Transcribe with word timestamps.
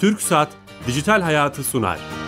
Türk 0.00 0.22
Saat 0.22 0.48
Dijital 0.86 1.22
Hayatı 1.22 1.64
sunar. 1.64 2.19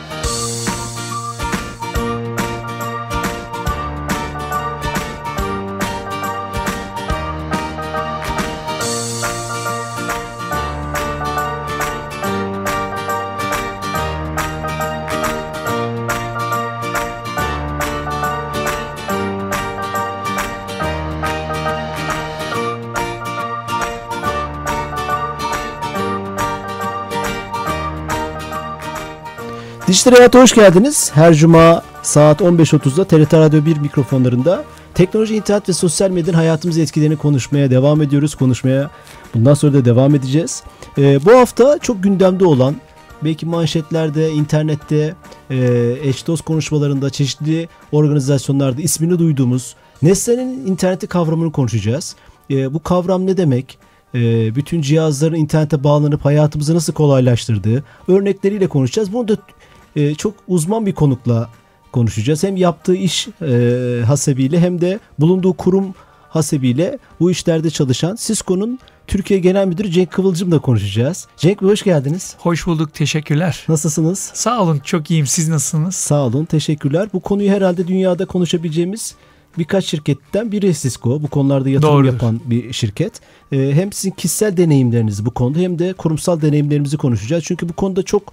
Dijital 30.03 30.17
Hayat'a 30.17 30.41
hoş 30.41 30.55
geldiniz. 30.55 31.11
Her 31.15 31.35
cuma 31.35 31.83
saat 32.03 32.41
15.30'da 32.41 33.05
TRT 33.05 33.35
Radyo 33.35 33.65
1 33.65 33.77
mikrofonlarında 33.77 34.65
teknoloji, 34.95 35.37
internet 35.37 35.69
ve 35.69 35.73
sosyal 35.73 36.11
medyanın 36.11 36.39
hayatımızı 36.39 36.81
etkilerini 36.81 37.17
konuşmaya 37.17 37.71
devam 37.71 38.03
ediyoruz. 38.03 38.35
Konuşmaya 38.35 38.91
bundan 39.35 39.55
sonra 39.55 39.73
da 39.73 39.85
devam 39.85 40.15
edeceğiz. 40.15 40.63
Ee, 40.99 41.25
bu 41.25 41.33
hafta 41.33 41.79
çok 41.79 42.03
gündemde 42.03 42.45
olan 42.45 42.77
belki 43.25 43.47
manşetlerde, 43.47 44.31
internette, 44.31 45.15
e, 45.51 45.57
eş 46.03 46.27
dost 46.27 46.45
konuşmalarında, 46.45 47.11
çeşitli 47.11 47.69
organizasyonlarda 47.93 48.83
ismini 48.83 49.19
duyduğumuz 49.19 49.75
Nesne'nin 50.03 50.67
interneti 50.67 51.07
kavramını 51.07 51.53
konuşacağız. 51.53 52.17
E, 52.51 52.75
bu 52.75 52.83
kavram 52.83 53.27
ne 53.27 53.37
demek? 53.37 53.79
E, 54.15 54.55
bütün 54.55 54.83
cihazların 54.83 55.35
internete 55.35 55.85
bağlanıp 55.85 56.25
hayatımızı 56.25 56.75
nasıl 56.75 56.93
kolaylaştırdığı 56.93 57.85
örnekleriyle 58.09 58.67
konuşacağız. 58.67 59.13
Bunu 59.13 59.29
da 59.29 59.37
e, 59.97 60.15
çok 60.15 60.35
uzman 60.49 60.87
bir 60.87 60.93
konukla 60.93 61.51
konuşacağız. 61.93 62.43
Hem 62.43 62.57
yaptığı 62.57 62.95
iş 62.95 63.29
e, 63.43 64.03
hasebiyle 64.07 64.61
hem 64.61 64.81
de 64.81 64.99
bulunduğu 65.19 65.53
kurum 65.53 65.95
hasebiyle 66.29 66.99
bu 67.21 67.31
işlerde 67.31 67.71
çalışan 67.71 68.17
Cisco'nun 68.21 68.79
Türkiye 69.07 69.41
Genel 69.41 69.67
Müdürü 69.67 69.91
Cenk 69.91 70.11
Kıvılcım'la 70.13 70.59
konuşacağız. 70.59 71.27
Cenk 71.37 71.63
Bey 71.63 71.69
hoş 71.69 71.83
geldiniz. 71.83 72.35
Hoş 72.39 72.67
bulduk, 72.67 72.95
teşekkürler. 72.95 73.65
Nasılsınız? 73.69 74.19
Sağ 74.35 74.63
olun, 74.63 74.79
çok 74.85 75.11
iyiyim. 75.11 75.27
Siz 75.27 75.49
nasılsınız? 75.49 75.95
Sağ 75.95 76.23
olun, 76.27 76.45
teşekkürler. 76.45 77.09
Bu 77.13 77.21
konuyu 77.21 77.51
herhalde 77.51 77.89
dünyada 77.89 78.27
konuşabileceğimiz 78.27 79.15
birkaç 79.59 79.85
şirketten 79.85 80.53
biri 80.53 80.75
Cisco. 80.75 81.23
Bu 81.23 81.29
konularda 81.29 81.69
yatırım 81.69 81.95
Doğrudur. 81.95 82.13
yapan 82.13 82.41
bir 82.45 82.73
şirket. 82.73 83.21
Ee, 83.53 83.71
hem 83.75 83.93
sizin 83.93 84.11
kişisel 84.11 84.57
deneyimlerinizi 84.57 85.27
bu 85.27 85.31
konuda 85.31 85.59
hem 85.59 85.79
de 85.79 85.93
kurumsal 85.93 86.41
deneyimlerimizi 86.41 86.97
konuşacağız. 86.97 87.45
Çünkü 87.45 87.69
bu 87.69 87.73
konuda 87.73 88.03
çok 88.03 88.33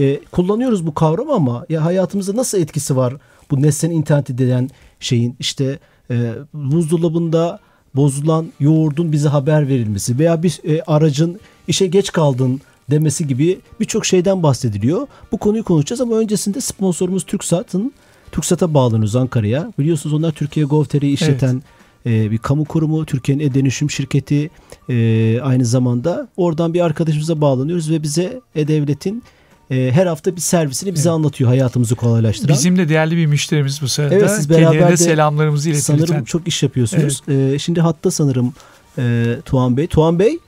e, 0.00 0.20
kullanıyoruz 0.24 0.86
bu 0.86 0.94
kavramı 0.94 1.32
ama 1.32 1.66
ya 1.68 1.84
hayatımızda 1.84 2.36
nasıl 2.36 2.58
etkisi 2.58 2.96
var 2.96 3.14
bu 3.50 3.62
nesnenin 3.62 3.94
interneti 3.94 4.38
denen 4.38 4.70
şeyin 5.00 5.36
işte 5.38 5.78
e, 6.10 6.32
buzdolabında 6.54 7.58
bozulan 7.94 8.52
yoğurdun 8.60 9.12
bize 9.12 9.28
haber 9.28 9.68
verilmesi 9.68 10.18
veya 10.18 10.42
bir 10.42 10.60
e, 10.64 10.82
aracın 10.82 11.40
işe 11.68 11.86
geç 11.86 12.12
kaldın 12.12 12.60
demesi 12.90 13.26
gibi 13.26 13.60
birçok 13.80 14.06
şeyden 14.06 14.42
bahsediliyor. 14.42 15.06
Bu 15.32 15.38
konuyu 15.38 15.64
konuşacağız 15.64 16.00
ama 16.00 16.16
öncesinde 16.16 16.60
sponsorumuz 16.60 17.24
TürkSat'ın 17.24 17.92
TürkSat'a 18.32 18.74
bağlanıyoruz 18.74 19.16
Ankara'ya. 19.16 19.72
Biliyorsunuz 19.78 20.14
onlar 20.14 20.32
Türkiye 20.32 20.66
Gov.tr'yi 20.66 21.12
işleten 21.12 21.62
e, 22.06 22.30
bir 22.30 22.38
kamu 22.38 22.64
kurumu, 22.64 23.06
Türkiye'nin 23.06 23.44
e-dönüşüm 23.44 23.90
şirketi 23.90 24.50
e, 24.88 25.40
aynı 25.42 25.64
zamanda. 25.64 26.28
Oradan 26.36 26.74
bir 26.74 26.80
arkadaşımıza 26.80 27.40
bağlanıyoruz 27.40 27.90
ve 27.90 28.02
bize 28.02 28.40
E-Devlet'in 28.54 29.22
e, 29.70 29.90
her 29.92 30.06
hafta 30.06 30.36
bir 30.36 30.40
servisini 30.40 30.94
bize 30.94 31.10
anlatıyor 31.10 31.50
hayatımızı 31.50 31.94
kolaylaştıran. 31.96 32.54
Bizim 32.54 32.76
de 32.78 32.88
değerli 32.88 33.16
bir 33.16 33.26
müşterimiz 33.26 33.82
bu 33.82 33.88
sırada. 33.88 34.14
Evet, 34.14 34.30
siz 34.30 34.50
beraber 34.50 34.64
Kendilerine 34.64 34.90
de 34.92 34.96
selamlarımızı 34.96 35.68
iletin 35.68 35.80
sanırım 35.82 36.02
lütfen. 36.04 36.24
çok 36.24 36.48
iş 36.48 36.62
yapıyorsunuz. 36.62 37.22
E, 37.28 37.58
şimdi 37.58 37.80
hatta 37.80 38.10
sanırım 38.10 38.52
e, 38.98 39.34
Tuğan 39.44 39.76
Bey. 39.76 39.86
Tuğan 39.86 40.18
Bey 40.18 40.38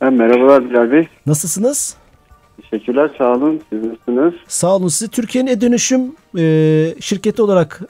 Ha, 0.00 0.10
merhabalar 0.10 0.70
Bilal 0.70 0.92
Bey. 0.92 1.08
nasılsınız? 1.26 1.94
Teşekkürler 2.70 3.10
sağ 3.18 3.32
olun. 3.32 3.60
Siz 3.70 3.82
nasılsınız? 3.84 4.34
Sağ 4.48 4.76
olun. 4.76 4.88
Sizi 4.88 5.10
Türkiye'nin 5.10 5.50
e-dönüşüm 5.50 6.02
e, 6.38 6.94
şirketi 7.00 7.42
olarak 7.42 7.80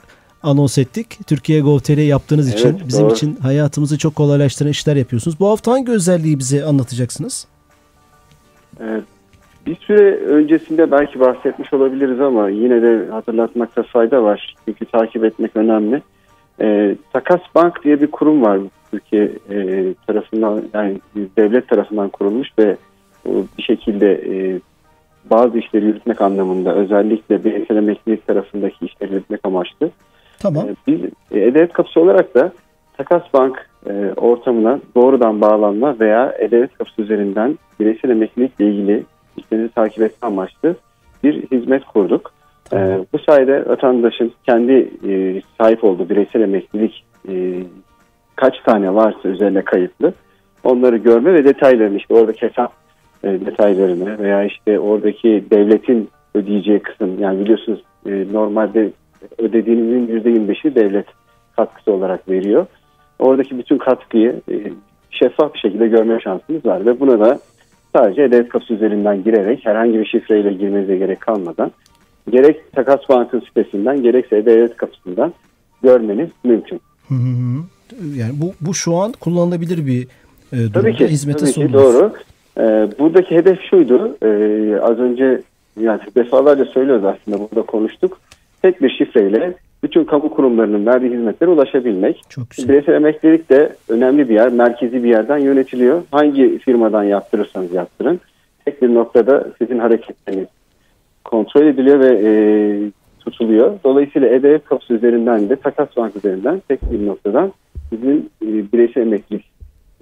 anons 0.43 0.77
ettik. 0.77 1.19
Türkiye 1.27 1.61
Gov.tr 1.61 1.97
yaptığınız 1.97 2.47
Evet, 2.49 2.59
için 2.59 2.81
bizim 2.87 3.05
doğru. 3.05 3.13
için 3.13 3.35
hayatımızı 3.35 3.97
çok 3.97 4.15
kolaylaştıran 4.15 4.71
işler 4.71 4.95
yapıyorsunuz. 4.95 5.39
Bu 5.39 5.49
hafta 5.49 5.71
hangi 5.71 5.91
özelliği 5.91 6.39
bize 6.39 6.65
anlatacaksınız? 6.65 7.47
Ee, 8.79 8.83
bir 9.67 9.75
süre 9.75 10.15
öncesinde 10.15 10.91
belki 10.91 11.19
bahsetmiş 11.19 11.73
olabiliriz 11.73 12.21
ama 12.21 12.49
yine 12.49 12.81
de 12.81 13.11
hatırlatmakta 13.11 13.83
fayda 13.83 14.23
var. 14.23 14.55
Çünkü 14.65 14.85
takip 14.85 15.23
etmek 15.23 15.55
önemli. 15.55 16.01
Ee, 16.61 16.95
Takas 17.13 17.41
Bank 17.55 17.83
diye 17.83 18.01
bir 18.01 18.07
kurum 18.07 18.41
var 18.41 18.59
Türkiye 18.91 19.31
e, 19.49 19.93
tarafından 20.07 20.63
yani 20.73 20.97
devlet 21.37 21.67
tarafından 21.67 22.09
kurulmuş 22.09 22.49
ve 22.59 22.77
o 23.25 23.31
bir 23.57 23.63
şekilde 23.63 24.11
e, 24.13 24.59
bazı 25.29 25.57
işleri 25.57 25.85
yürütmek 25.85 26.21
anlamında 26.21 26.75
özellikle 26.75 27.43
bireysel 27.43 27.75
emeklilik 27.75 28.27
tarafındaki 28.27 28.85
işleri 28.85 29.13
yürütmek 29.13 29.39
amaçlı. 29.43 29.89
Tamam. 30.39 30.65
Ee, 30.69 30.75
Biz 30.87 30.99
e, 31.31 31.39
E-Devlet 31.39 31.73
Kapısı 31.73 31.99
olarak 31.99 32.35
da 32.35 32.51
Takas 32.97 33.33
Bank 33.33 33.69
e, 33.89 34.13
ortamına 34.17 34.79
doğrudan 34.95 35.41
bağlanma 35.41 35.99
veya 35.99 36.35
E-Devlet 36.39 36.77
Kapısı 36.77 37.01
üzerinden 37.01 37.57
bireysel 37.79 38.09
emeklilikle 38.09 38.65
ilgili 38.65 39.03
işleri 39.37 39.69
takip 39.69 40.01
etme 40.01 40.27
amaçlı 40.27 40.75
bir 41.23 41.41
hizmet 41.51 41.85
kurduk. 41.85 42.31
E, 42.73 42.99
bu 43.13 43.19
sayede 43.19 43.69
vatandaşın 43.69 44.31
kendi 44.45 44.91
e, 45.07 45.41
sahip 45.57 45.83
olduğu 45.83 46.09
bireysel 46.09 46.41
emeklilik 46.41 47.05
e, 47.29 47.53
kaç 48.35 48.61
tane 48.61 48.95
varsa 48.95 49.29
üzerine 49.29 49.61
kayıtlı 49.61 50.13
onları 50.63 50.97
görme 50.97 51.33
ve 51.33 51.43
detaylarını 51.43 51.97
işte 51.97 52.13
oradaki 52.13 52.41
hesap 52.41 52.73
e, 53.23 53.27
detaylarını 53.27 54.19
veya 54.19 54.43
işte 54.43 54.79
oradaki 54.79 55.43
devletin 55.51 56.09
ödeyeceği 56.35 56.79
kısım 56.79 57.19
yani 57.19 57.39
biliyorsunuz 57.39 57.83
e, 58.05 58.25
normalde 58.31 58.91
ödediğinizin 59.37 60.07
%25'i 60.07 60.75
devlet 60.75 61.05
katkısı 61.55 61.91
olarak 61.91 62.29
veriyor. 62.29 62.65
Oradaki 63.19 63.57
bütün 63.57 63.77
katkıyı 63.77 64.41
e, 64.51 64.55
şeffaf 65.11 65.53
bir 65.53 65.59
şekilde 65.59 65.87
görme 65.87 66.19
şansınız 66.19 66.65
var 66.65 66.85
ve 66.85 66.99
buna 66.99 67.19
da 67.19 67.39
sadece 67.97 68.23
E-Devlet 68.23 68.49
kapısı 68.49 68.73
üzerinden 68.73 69.23
girerek 69.23 69.65
herhangi 69.65 69.99
bir 69.99 70.05
şifreyle 70.05 70.53
girmenize 70.53 70.97
gerek 70.97 71.21
kalmadan 71.21 71.71
gerek 72.29 72.71
Takas 72.71 73.09
Bank'ın 73.09 73.39
sitesinden 73.39 74.03
gerekse 74.03 74.37
E-Devlet 74.37 74.77
kapısından 74.77 75.33
görmeniz 75.83 76.29
mümkün. 76.43 76.81
Hı 77.07 77.13
hı 77.13 77.17
hı. 77.17 77.63
Yani 78.15 78.33
bu 78.33 78.53
bu 78.61 78.73
şu 78.73 78.95
an 78.95 79.11
kullanılabilir 79.11 79.85
bir 79.85 80.07
e, 80.53 80.57
durumda 80.57 80.71
Tabii 80.73 80.95
ki, 80.95 81.07
hizmete 81.07 81.39
tabii 81.39 81.67
ki 81.67 81.73
doğru. 81.73 82.13
Ee, 82.57 82.87
buradaki 82.99 83.35
hedef 83.35 83.61
şuydu, 83.69 84.17
ee, 84.23 84.79
az 84.81 84.99
önce 84.99 85.41
yani 85.79 85.99
defalarca 86.15 86.65
söylüyoruz 86.65 87.05
aslında 87.05 87.39
burada 87.39 87.61
konuştuk. 87.61 88.19
Tek 88.61 88.81
bir 88.81 88.89
şifreyle 88.89 89.53
bütün 89.83 90.03
kamu 90.05 90.33
kurumlarının 90.33 90.85
verdiği 90.85 91.11
hizmetlere 91.11 91.49
ulaşabilmek. 91.49 92.23
Çok 92.29 92.49
güzel. 92.49 92.69
Bireysel 92.69 92.93
emeklilik 92.93 93.49
de 93.49 93.75
önemli 93.89 94.29
bir 94.29 94.33
yer, 94.35 94.49
merkezi 94.49 95.03
bir 95.03 95.09
yerden 95.09 95.37
yönetiliyor. 95.37 96.01
Hangi 96.11 96.59
firmadan 96.59 97.03
yaptırırsanız 97.03 97.73
yaptırın. 97.73 98.19
Tek 98.65 98.81
bir 98.81 98.93
noktada 98.93 99.47
sizin 99.57 99.79
hareketleriniz 99.79 100.47
kontrol 101.23 101.65
ediliyor 101.65 101.99
ve 101.99 102.21
e, 102.23 102.31
tutuluyor. 103.19 103.79
Dolayısıyla 103.83 104.27
E-Devlet 104.27 104.65
kapısı 104.65 104.93
üzerinden 104.93 105.49
de 105.49 105.55
Takas 105.55 105.97
Bank 105.97 106.15
üzerinden 106.15 106.61
tek 106.67 106.91
bir 106.91 107.05
noktadan 107.07 107.53
sizin 107.89 108.29
e, 108.41 108.47
bireysel 108.47 109.01
emeklilik 109.01 109.45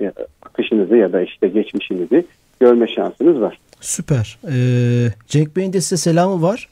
e, 0.02 0.12
akışınızı 0.46 0.98
ya 0.98 1.14
da 1.14 1.22
işte 1.22 1.48
geçmişinizi 1.48 2.26
görme 2.60 2.88
şansınız 2.88 3.42
var. 3.42 3.58
Süper. 3.82 4.38
Ee, 4.48 5.08
Cenk 5.28 5.56
Bey'in 5.56 5.74
de 5.74 5.82
size 5.82 5.98
selamı 5.98 6.42
var. 6.42 6.70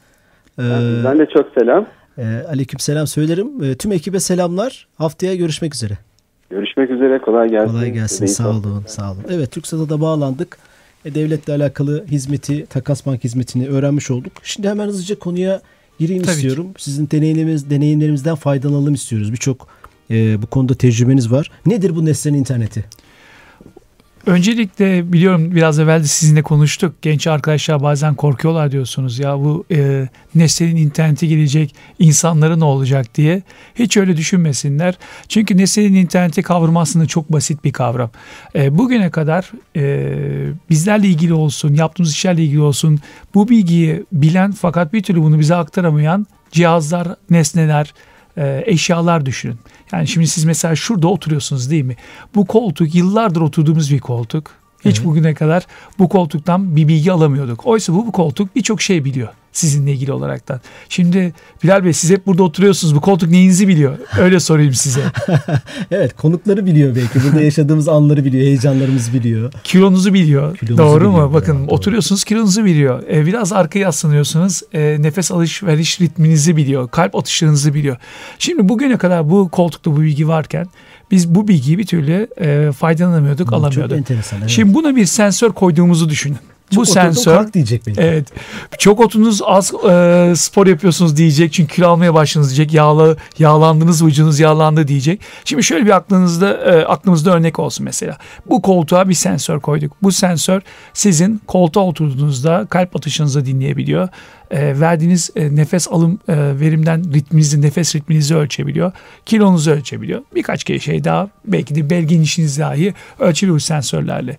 Ee, 0.59 0.63
Ben 1.05 1.19
de 1.19 1.25
çok 1.25 1.51
selam. 1.59 1.85
E, 2.18 2.24
aleyküm 2.50 2.80
selam 2.80 3.07
söylerim. 3.07 3.63
E, 3.63 3.75
tüm 3.75 3.92
ekibe 3.92 4.19
selamlar. 4.19 4.88
Haftaya 4.98 5.36
görüşmek 5.36 5.75
üzere. 5.75 5.98
Görüşmek 6.50 6.89
üzere. 6.89 7.19
Kolay 7.19 7.50
gelsin. 7.50 7.71
Kolay 7.71 7.92
gelsin. 7.92 8.25
Sağ 8.25 8.50
olun. 8.50 8.83
Sağ 8.88 9.12
olun. 9.12 9.24
Evet 9.30 9.51
TürkSat'a 9.51 9.89
da 9.89 10.01
bağlandık. 10.01 10.57
E, 11.06 11.15
devletle 11.15 11.54
alakalı 11.54 12.06
hizmeti, 12.07 12.65
Takas 12.65 13.06
Bank 13.06 13.24
hizmetini 13.24 13.68
öğrenmiş 13.68 14.12
olduk. 14.12 14.33
Şimdi 14.44 14.69
hemen 14.69 14.88
hızlıca 14.88 15.19
konuya 15.19 15.62
gireyim 16.00 16.24
Tabii 16.24 16.36
istiyorum. 16.36 16.68
Sizin 16.77 17.10
deneyimleriniz, 17.12 17.69
deneyimlerimizden 17.69 18.36
faydalanalım 18.36 18.94
istiyoruz. 18.94 19.31
Birçok 19.31 19.68
e, 20.12 20.42
bu 20.42 20.48
konuda 20.48 20.74
tecrübeniz 20.74 21.31
var. 21.31 21.51
Nedir 21.65 21.95
bu 21.95 22.06
nesnenin 22.06 22.38
interneti? 22.38 22.86
Öncelikle 24.25 25.13
biliyorum 25.13 25.55
biraz 25.55 25.79
evvel 25.79 25.99
de 25.99 26.07
sizinle 26.07 26.41
konuştuk. 26.41 27.01
Genç 27.01 27.27
arkadaşlar 27.27 27.83
bazen 27.83 28.15
korkuyorlar 28.15 28.71
diyorsunuz 28.71 29.19
ya 29.19 29.39
bu 29.39 29.65
e, 29.71 30.07
Nesne'nin 30.35 30.75
internete 30.75 31.27
gelecek 31.27 31.75
insanları 31.99 32.59
ne 32.59 32.63
olacak 32.63 33.15
diye. 33.15 33.41
Hiç 33.75 33.97
öyle 33.97 34.17
düşünmesinler. 34.17 34.95
Çünkü 35.27 35.57
Nesne'nin 35.57 35.95
interneti 35.95 36.41
kavramı 36.41 36.79
aslında 36.79 37.05
çok 37.05 37.31
basit 37.31 37.63
bir 37.63 37.73
kavram. 37.73 38.11
E, 38.55 38.77
bugüne 38.77 39.09
kadar 39.09 39.51
e, 39.75 40.53
bizlerle 40.69 41.07
ilgili 41.07 41.33
olsun, 41.33 41.73
yaptığımız 41.73 42.11
işlerle 42.11 42.43
ilgili 42.43 42.61
olsun 42.61 42.99
bu 43.33 43.49
bilgiyi 43.49 44.05
bilen 44.11 44.51
fakat 44.51 44.93
bir 44.93 45.03
türlü 45.03 45.21
bunu 45.23 45.39
bize 45.39 45.55
aktaramayan 45.55 46.27
cihazlar, 46.51 47.07
nesneler, 47.29 47.93
e, 48.37 48.63
eşyalar 48.65 49.25
düşünün. 49.25 49.59
Yani 49.93 50.07
şimdi 50.07 50.27
siz 50.27 50.45
mesela 50.45 50.75
şurada 50.75 51.07
oturuyorsunuz 51.07 51.71
değil 51.71 51.83
mi? 51.83 51.95
Bu 52.35 52.45
koltuk 52.45 52.95
yıllardır 52.95 53.41
oturduğumuz 53.41 53.91
bir 53.91 53.99
koltuk. 53.99 54.62
Hiç 54.85 54.97
Evet. 54.97 55.06
bugüne 55.06 55.33
kadar 55.33 55.68
bu 56.00 56.09
koltuktan 56.09 56.75
bir 56.75 56.88
bilgi 56.88 57.12
alamıyorduk. 57.12 57.65
Oysa 57.65 57.94
bu, 57.94 58.07
bu 58.07 58.12
koltuk 58.12 58.56
birçok 58.56 58.81
şey 58.81 59.06
biliyor 59.06 59.30
sizinle 59.53 59.91
ilgili 59.91 60.12
olaraktan. 60.12 60.62
Şimdi 60.89 61.33
Bilal 61.63 61.85
Bey 61.85 61.94
siz 61.94 62.12
hep 62.12 62.25
burada 62.25 62.44
oturuyorsunuz. 62.44 62.95
Bu 62.95 63.01
koltuk 63.01 63.30
neyinizi 63.30 63.68
biliyor? 63.68 63.97
Öyle 64.19 64.39
sorayım 64.39 64.74
size. 64.74 65.01
Evet 65.91 66.15
konukları 66.15 66.65
biliyor 66.65 66.95
belki. 66.95 67.24
Burada 67.24 67.41
yaşadığımız 67.41 67.88
anları 67.88 68.25
biliyor, 68.25 68.45
heyecanlarımızı 68.45 69.13
biliyor. 69.13 69.53
Kilonuzu 69.63 70.13
biliyor. 70.13 70.57
Kilonuzu 70.57 70.83
doğru 70.83 71.09
biliyor, 71.09 71.27
mu? 71.27 71.33
Bakın 71.33 71.68
doğru. 71.68 71.75
oturuyorsunuz 71.75 72.24
kilonuzu 72.24 72.65
biliyor. 72.65 73.03
Ee, 73.12 73.25
biraz 73.25 73.53
arkaya 73.53 73.79
yaslanıyorsunuz. 73.79 74.62
Ee, 74.74 74.97
nefes 75.00 75.31
alışveriş 75.31 76.01
ritminizi 76.01 76.57
biliyor. 76.57 76.89
Kalp 76.89 77.15
atışlarınızı 77.15 77.74
biliyor. 77.74 77.97
Şimdi 78.39 78.69
bugüne 78.69 78.97
kadar 78.97 79.29
bu 79.29 79.50
koltukta 79.50 79.91
bu 79.91 80.01
bilgi 80.01 80.27
varken 80.27 80.68
biz 81.13 81.36
bu 81.36 81.48
bilgiyi 81.48 81.77
bir 81.77 81.86
türlü 81.86 82.27
e, 82.42 82.71
faydalanamıyorduk, 82.71 83.48
Bu 83.48 83.51
Çok 83.51 83.60
alamıyorduk. 83.60 83.98
enteresan. 83.98 84.39
Evet. 84.39 84.50
Şimdi 84.50 84.74
buna 84.74 84.95
bir 84.95 85.06
sensör 85.06 85.51
koyduğumuzu 85.51 86.10
düşünün. 86.10 86.38
Çok 86.71 86.81
bu 86.81 86.86
sensör 86.86 87.38
kalk 87.38 87.54
diyecek 87.54 87.88
belki. 87.88 88.01
Evet. 88.01 88.27
Çok 88.77 89.00
otunuz 89.00 89.42
az 89.45 89.74
e, 89.89 90.33
spor 90.36 90.68
yapıyorsunuz 90.68 91.18
diyecek. 91.18 91.54
Çünkü 91.54 91.75
kilo 91.75 91.88
almaya 91.88 92.13
başladınız 92.13 92.50
diyecek. 92.57 92.74
Yağla, 92.74 93.15
yağlandınız, 93.39 94.06
vücudunuz 94.06 94.39
yağlandı 94.39 94.88
diyecek. 94.88 95.21
Şimdi 95.45 95.63
şöyle 95.63 95.86
bir 95.86 95.95
aklınızda 95.95 96.54
e, 96.54 96.86
aklımızda 96.86 97.36
örnek 97.36 97.60
olsun 97.60 97.86
mesela. 97.86 98.18
Bu 98.50 98.62
koltuğa 98.62 99.10
bir 99.10 99.13
sensör 99.13 99.60
koyduk. 99.60 99.92
Bu 100.04 100.12
sensör 100.12 100.62
sizin 100.94 101.42
koltuğa 101.48 101.83
oturduğunuzda 101.83 102.68
kalp 102.69 102.95
atışınızı 102.95 103.45
dinleyebiliyor. 103.45 104.10
E, 104.53 104.79
verdiğiniz 104.79 105.29
e, 105.35 105.55
nefes 105.55 105.88
alım 105.88 106.19
e, 106.27 106.35
verimden 106.59 107.13
ritminizi, 107.13 107.61
nefes 107.61 107.95
ritminizi 107.95 108.35
ölçebiliyor. 108.35 108.91
Kilonuzu 109.25 109.71
ölçebiliyor. 109.71 110.21
Birkaç 110.35 110.63
kere 110.63 110.79
şey 110.79 111.03
daha 111.03 111.29
belki 111.45 111.75
de 111.75 111.89
bel 111.89 112.03
genişliğinizi 112.03 112.61
dahi 112.61 112.94
bu 113.19 113.59
sensörlerle. 113.59 114.38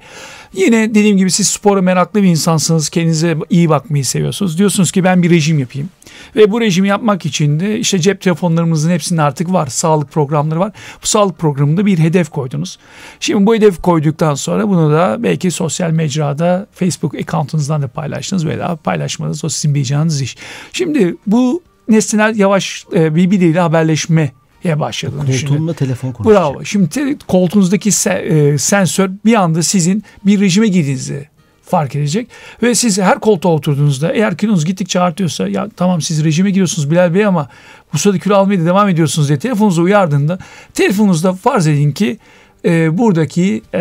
Yine 0.52 0.90
dediğim 0.90 1.16
gibi 1.16 1.30
siz 1.30 1.48
spora 1.48 1.82
meraklı 1.82 2.22
bir 2.22 2.28
insansınız. 2.28 2.88
Kendinize 2.88 3.36
iyi 3.50 3.68
bakmayı 3.68 4.04
seviyorsunuz. 4.04 4.58
Diyorsunuz 4.58 4.92
ki 4.92 5.04
ben 5.04 5.22
bir 5.22 5.30
rejim 5.30 5.58
yapayım. 5.58 5.88
Ve 6.36 6.50
bu 6.50 6.60
rejimi 6.60 6.88
yapmak 6.88 7.26
için 7.26 7.60
de 7.60 7.78
işte 7.78 7.98
cep 7.98 8.20
telefonlarımızın 8.20 8.90
hepsinin 8.90 9.18
artık 9.18 9.52
var. 9.52 9.66
Sağlık 9.66 10.10
programları 10.12 10.60
var. 10.60 10.72
Bu 11.02 11.06
sağlık 11.06 11.38
programında 11.38 11.86
bir 11.86 11.98
hedef 11.98 12.28
koydunuz. 12.28 12.78
Şimdi 13.20 13.46
bu 13.46 13.54
hedef 13.54 13.82
koyduktan 13.82 14.34
sonra 14.34 14.68
bunu 14.68 14.92
da 14.92 15.16
belki 15.22 15.50
sosyal 15.50 15.90
mecrada 15.90 16.66
Facebook 16.72 17.14
account'unuzdan 17.14 17.82
da 17.82 17.88
paylaştınız 17.88 18.46
veya 18.46 18.76
paylaşmanız 18.76 19.44
o 19.44 19.48
sizin 19.48 19.74
bileceğiniz 19.74 20.03
iş. 20.20 20.36
Şimdi 20.72 21.16
bu 21.26 21.62
nesneler 21.88 22.34
yavaş 22.34 22.84
e, 22.94 23.14
birbiriyle 23.14 23.60
haberleşmeye 23.60 24.30
başladığını 24.64 25.26
düşünün. 25.26 25.48
Koltuğumla 25.50 25.74
telefon 25.74 26.12
konuşacak. 26.12 26.42
Bravo. 26.42 26.64
Şimdi 26.64 26.88
te- 26.88 27.16
koltuğunuzdaki 27.28 27.90
se- 27.90 28.52
e, 28.54 28.58
sensör 28.58 29.10
bir 29.24 29.34
anda 29.34 29.62
sizin 29.62 30.04
bir 30.26 30.40
rejime 30.40 30.66
girdiğinizi 30.68 31.28
fark 31.64 31.94
edecek. 31.96 32.28
Ve 32.62 32.74
siz 32.74 32.98
her 32.98 33.20
koltuğa 33.20 33.52
oturduğunuzda 33.52 34.12
eğer 34.12 34.36
kilonuz 34.36 34.64
gittikçe 34.64 35.00
artıyorsa 35.00 35.48
ya 35.48 35.68
tamam 35.76 36.02
siz 36.02 36.24
rejime 36.24 36.50
giriyorsunuz 36.50 36.90
Bilal 36.90 37.14
Bey 37.14 37.26
ama 37.26 37.48
bu 37.92 37.98
sırada 37.98 38.18
kilo 38.18 38.34
almaya 38.36 38.60
da 38.60 38.64
devam 38.66 38.88
ediyorsunuz 38.88 39.28
diye 39.28 39.38
telefonunuza 39.38 39.82
uyardığında 39.82 40.38
telefonunuzda 40.74 41.32
farz 41.32 41.66
edin 41.66 41.92
ki 41.92 42.18
e, 42.64 42.98
buradaki 42.98 43.62
e, 43.74 43.80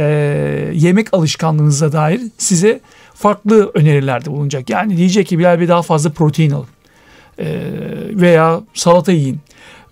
yemek 0.73 1.13
alışkanlığınıza 1.13 1.91
dair 1.91 2.21
size 2.37 2.79
farklı 3.23 3.71
önerilerde 3.73 4.31
bulunacak. 4.31 4.69
Yani 4.69 4.97
diyecek 4.97 5.27
ki 5.27 5.39
Bilal 5.39 5.59
Bey 5.59 5.67
daha 5.67 5.81
fazla 5.81 6.09
protein 6.09 6.51
alın 6.51 6.67
E, 7.39 7.45
veya 8.11 8.61
salata 8.73 9.11
yiyin 9.11 9.39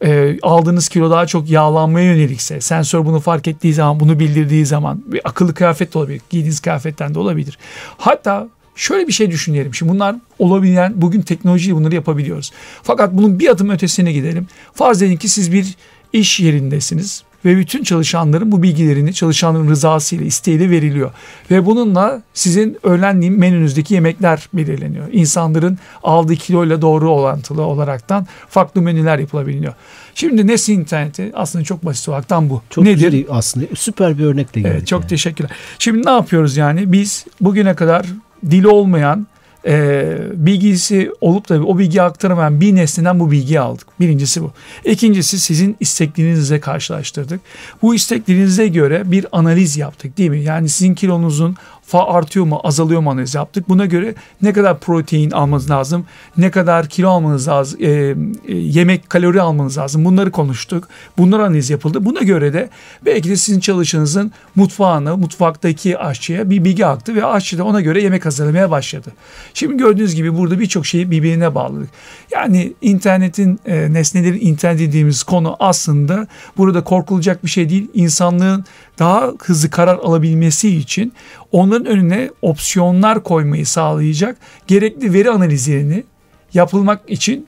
e, 0.04 0.38
aldığınız 0.42 0.90
kilo 0.90 1.12
daha 1.12 1.26
çok 1.26 1.50
yağlanmaya 1.50 2.06
yönelikse, 2.06 2.62
sensör 2.62 3.06
bunu 3.06 3.20
fark 3.20 3.48
ettiği 3.48 3.74
zaman, 3.74 4.00
bunu 4.00 4.20
bildirdiği 4.20 4.66
zaman 4.66 5.04
bir 5.06 5.22
akıllı 5.24 5.54
kıyafet 5.54 5.94
de 5.94 5.98
olabilir, 5.98 6.22
giydiğiniz 6.30 6.60
kıyafetten 6.60 7.14
de 7.14 7.20
olabilir. 7.20 7.58
Hatta 7.98 8.48
şöyle 8.76 9.08
bir 9.08 9.14
şey 9.14 9.32
düşünelim. 9.32 9.76
Şimdi 9.76 9.92
bunlar 9.92 10.16
olabilen, 10.40 10.94
bugün 10.96 11.22
teknolojiyle 11.22 11.76
bunları 11.76 11.96
yapabiliyoruz. 11.96 12.52
Fakat 12.84 13.14
bunun 13.14 13.40
bir 13.40 13.50
adım 13.50 13.70
ötesine 13.70 14.12
gidelim. 14.14 14.48
Farz 14.74 15.02
edin 15.02 15.18
ki 15.18 15.30
siz 15.30 15.52
bir 15.52 15.76
iş 16.14 16.40
yerindesiniz 16.40 17.24
ve 17.46 17.58
bütün 17.58 17.84
çalışanların 17.84 18.52
bu 18.52 18.64
bilgilerini 18.64 19.14
çalışanların 19.14 19.70
rızasıyla, 19.70 20.26
isteğiyle 20.26 20.70
veriliyor. 20.70 21.12
Ve 21.52 21.66
bununla 21.66 22.22
sizin 22.34 22.78
öğlenliğin 22.84 23.40
menünüzdeki 23.40 23.94
yemekler 23.94 24.50
belirleniyor. 24.54 25.08
İnsanların 25.12 25.78
aldığı 26.04 26.36
kiloyla 26.36 26.82
doğru 26.82 27.12
orantılı 27.14 27.62
olaraktan 27.62 28.28
farklı 28.50 28.82
menüler 28.82 29.20
yapılabiliyor. 29.20 29.74
Şimdi 30.16 30.48
Nesli 30.48 30.74
interneti 30.74 31.32
aslında 31.34 31.66
çok 31.66 31.86
basit 31.86 32.10
olaraktan 32.10 32.50
bu. 32.50 32.62
Çok 32.70 32.84
Nedir? 32.84 33.12
güzel 33.12 33.26
aslında. 33.30 33.66
Süper 33.76 34.18
bir 34.18 34.24
örnekle 34.24 34.62
geldik. 34.62 34.76
Evet, 34.76 34.88
çok 34.88 35.02
yani. 35.02 35.10
teşekkürler. 35.10 35.52
Şimdi 35.80 36.06
ne 36.06 36.12
yapıyoruz 36.12 36.58
yani? 36.58 36.92
Biz 36.92 37.26
bugüne 37.42 37.74
kadar 37.74 38.06
dili 38.50 38.68
olmayan 38.68 39.28
e, 39.66 40.18
bilgisi 40.34 41.12
olup 41.22 41.50
da 41.50 41.64
o 41.64 41.78
bilgiyi 41.78 42.02
aktaramayan 42.02 42.62
bir 42.62 42.76
nesneden 42.76 43.20
bu 43.20 43.32
bilgiyi 43.32 43.60
aldık. 43.60 43.88
Birincisi 44.00 44.42
bu. 44.42 44.52
İkincisi 44.86 45.40
sizin 45.40 45.78
isteklerinizle 45.80 46.60
karşılaştırdık. 46.60 47.42
Bu 47.82 47.96
isteklerinize 47.96 48.68
göre 48.68 49.12
bir 49.12 49.26
analiz 49.32 49.78
yaptık 49.78 50.18
değil 50.18 50.30
mi? 50.30 50.42
Yani 50.42 50.70
sizin 50.70 50.96
kilonuzun 50.96 51.56
fa 51.82 52.06
artıyor 52.08 52.46
mu 52.46 52.62
azalıyor 52.64 53.02
mu 53.02 53.12
analiz 53.12 53.36
yaptık. 53.36 53.70
Buna 53.70 53.86
göre 53.86 54.16
ne 54.42 54.54
kadar 54.54 54.80
protein 54.80 55.32
almanız 55.32 55.70
lazım, 55.70 56.06
ne 56.38 56.52
kadar 56.52 56.88
kilo 56.88 57.10
almanız 57.10 57.48
lazım, 57.48 57.80
e, 57.82 57.90
e, 57.90 58.16
yemek 58.56 59.10
kalori 59.10 59.42
almanız 59.42 59.78
lazım. 59.78 60.06
Bunları 60.06 60.32
konuştuk. 60.32 60.88
Bunlar 61.18 61.40
analiz 61.40 61.70
yapıldı. 61.70 62.06
Buna 62.06 62.20
göre 62.20 62.54
de 62.54 62.70
belki 63.06 63.30
de 63.30 63.36
sizin 63.36 63.60
çalışanınızın 63.60 64.32
mutfağına, 64.56 65.18
mutfaktaki 65.18 65.98
aşçıya 65.98 66.50
bir 66.50 66.64
bilgi 66.64 66.86
aktı 66.86 67.16
ve 67.16 67.26
aşçı 67.26 67.58
da 67.58 67.64
ona 67.64 67.82
göre 67.82 68.02
yemek 68.02 68.26
hazırlamaya 68.26 68.72
başladı. 68.72 69.12
Şimdi 69.54 69.78
gördüğünüz 69.78 70.16
gibi 70.16 70.38
burada 70.38 70.60
birçok 70.60 70.86
şeyi 70.86 71.12
birbirine 71.12 71.56
bağladık. 71.56 71.90
Yani 72.32 72.74
internetin, 72.82 73.60
e, 73.66 73.94
nesnelerin 73.94 74.40
internet 74.42 74.80
dediğimiz 74.80 75.24
konu 75.24 75.56
aslında 75.60 76.28
burada 76.58 76.84
korkulacak 76.84 77.46
bir 77.46 77.50
şey 77.50 77.70
değil. 77.70 77.88
İnsanlığın 77.94 78.66
daha 79.02 79.34
hızlı 79.40 79.70
karar 79.70 79.96
alabilmesi 79.96 80.78
için 80.78 81.14
onların 81.52 81.86
önüne 81.86 82.30
opsiyonlar 82.42 83.24
koymayı 83.24 83.66
sağlayacak 83.66 84.38
gerekli 84.68 85.14
veri 85.14 85.30
analizlerini 85.30 86.04
yapılmak 86.54 87.10
için 87.10 87.48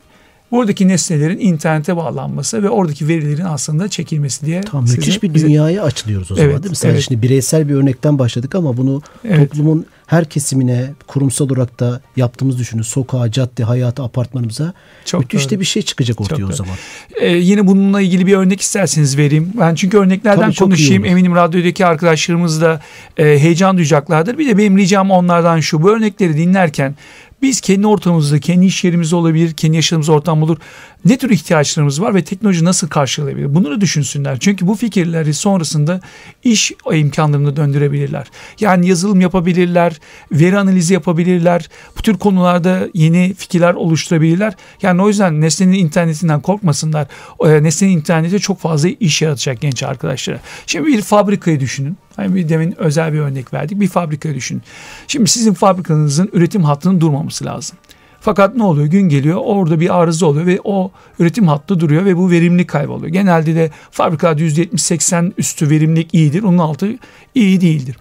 buradaki 0.53 0.87
nesnelerin 0.87 1.39
internete 1.39 1.95
bağlanması 1.97 2.63
ve 2.63 2.69
oradaki 2.69 3.07
verilerin 3.07 3.43
aslında 3.45 3.87
çekilmesi 3.87 4.45
diye 4.45 4.61
Tamam, 4.61 4.87
size- 4.87 4.97
müthiş 4.97 5.23
bir 5.23 5.33
bize- 5.33 5.47
dünyaya 5.47 5.83
açılıyoruz 5.83 6.31
o 6.31 6.35
zaman 6.35 6.49
Evet, 6.51 6.63
değil 6.63 6.69
mi? 6.69 6.75
Sadece 6.75 6.93
evet. 6.95 7.05
şimdi 7.07 7.21
bireysel 7.21 7.69
bir 7.69 7.73
örnekten 7.73 8.19
başladık 8.19 8.55
ama 8.55 8.77
bunu 8.77 9.01
Evet. 9.25 9.49
toplumun 9.51 9.85
her 10.07 10.25
kesimine, 10.25 10.93
kurumsal 11.07 11.45
olarak 11.49 11.79
da 11.79 12.01
yaptığımız 12.15 12.59
düşünün. 12.59 12.81
Sokağa, 12.81 13.31
cadde, 13.31 13.63
hayata, 13.63 14.03
apartmanımıza 14.03 14.73
Çok 15.05 15.21
müthiş 15.21 15.43
doğru. 15.43 15.49
de 15.49 15.59
bir 15.59 15.65
şey 15.65 15.81
çıkacak 15.81 16.21
ortaya 16.21 16.35
Çok 16.35 16.39
o 16.45 16.47
doğru. 16.47 16.55
zaman. 16.55 16.75
Ee, 17.21 17.27
yine 17.27 17.67
bununla 17.67 18.01
ilgili 18.01 18.27
bir 18.27 18.33
örnek 18.37 18.61
isterseniz 18.61 19.17
vereyim. 19.17 19.51
Ben 19.59 19.75
çünkü 19.75 19.97
örneklerden 19.97 20.41
Tabii, 20.41 20.55
konuşayım. 20.55 21.05
Eminim 21.05 21.35
radyodaki 21.35 21.85
arkadaşlarımız 21.85 22.61
da 22.61 22.81
e, 23.17 23.23
heyecan 23.23 23.77
duyacaklardır. 23.77 24.37
Bir 24.37 24.47
de 24.47 24.57
benim 24.57 24.77
ricam 24.77 25.11
onlardan 25.11 25.59
şu. 25.59 25.81
Bu 25.81 25.91
örnekleri 25.91 26.37
dinlerken 26.37 26.95
biz 27.43 27.61
kendi 27.61 27.87
ortamımızda, 27.87 28.39
kendi 28.39 28.65
iş 28.65 28.83
yerimizde 28.83 29.15
olabilir, 29.15 29.53
kendi 29.53 29.75
yaşadığımız 29.75 30.09
ortam 30.09 30.43
olur. 30.43 30.57
Ne 31.05 31.17
tür 31.17 31.29
ihtiyaçlarımız 31.29 32.01
var 32.01 32.15
ve 32.15 32.23
teknoloji 32.23 32.65
nasıl 32.65 32.87
karşılayabilir? 32.87 33.55
Bunları 33.55 33.81
düşünsünler. 33.81 34.39
Çünkü 34.39 34.67
bu 34.67 34.75
fikirleri 34.75 35.33
sonrasında 35.33 36.01
iş 36.43 36.71
imkanlarını 36.93 37.55
döndürebilirler. 37.55 38.27
Yani 38.59 38.87
yazılım 38.87 39.21
yapabilirler, 39.21 39.99
veri 40.31 40.57
analizi 40.57 40.93
yapabilirler. 40.93 41.69
Bu 41.97 42.01
tür 42.01 42.17
konularda 42.17 42.87
yeni 42.93 43.33
fikirler 43.33 43.73
oluşturabilirler. 43.73 44.53
Yani 44.81 45.01
o 45.01 45.07
yüzden 45.07 45.41
Nesne'nin 45.41 45.73
internetinden 45.73 46.41
korkmasınlar. 46.41 47.07
E, 47.45 47.63
Nesne'nin 47.63 47.97
interneti 47.97 48.39
çok 48.39 48.59
fazla 48.59 48.89
iş 48.89 49.21
yaratacak 49.21 49.61
genç 49.61 49.83
arkadaşlara. 49.83 50.39
Şimdi 50.67 50.87
bir 50.87 51.01
fabrikayı 51.01 51.59
düşünün. 51.59 51.97
Hani 52.15 52.35
bir 52.35 52.49
demin 52.49 52.75
özel 52.79 53.13
bir 53.13 53.19
örnek 53.19 53.53
verdik. 53.53 53.79
Bir 53.79 53.87
fabrikayı 53.87 54.35
düşünün. 54.35 54.61
Şimdi 55.07 55.29
sizin 55.29 55.53
fabrikanızın 55.53 56.29
üretim 56.33 56.63
hattının 56.63 57.01
durmaması 57.01 57.45
lazım. 57.45 57.77
Fakat 58.23 58.55
ne 58.55 58.63
oluyor? 58.63 58.87
Gün 58.87 59.09
geliyor 59.09 59.41
orada 59.43 59.79
bir 59.79 59.99
arıza 60.01 60.25
oluyor 60.25 60.45
ve 60.45 60.59
o 60.63 60.91
üretim 61.19 61.47
hattı 61.47 61.79
duruyor 61.79 62.05
ve 62.05 62.17
bu 62.17 62.31
verimlilik 62.31 62.69
kayboluyor. 62.69 63.13
Genelde 63.13 63.55
de 63.55 63.71
fabrikalarda 63.91 64.41
%70-80 64.41 65.31
üstü 65.37 65.69
verimlilik 65.69 66.13
iyidir. 66.13 66.43
Onun 66.43 66.57
altı 66.57 66.95
iyi 67.35 67.61
değildir. 67.61 67.95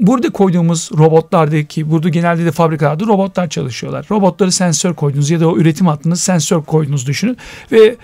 burada 0.00 0.30
koyduğumuz 0.30 0.90
robotlardaki 0.98 1.90
burada 1.90 2.08
genelde 2.08 2.44
de 2.44 2.52
fabrikalarda 2.52 3.06
robotlar 3.06 3.48
çalışıyorlar. 3.48 4.06
Robotları 4.10 4.52
sensör 4.52 4.94
koydunuz 4.94 5.30
ya 5.30 5.40
da 5.40 5.48
o 5.48 5.56
üretim 5.56 5.86
hattını 5.86 6.16
sensör 6.16 6.62
koydunuz 6.62 7.06
düşünün 7.06 7.36
ve 7.72 7.96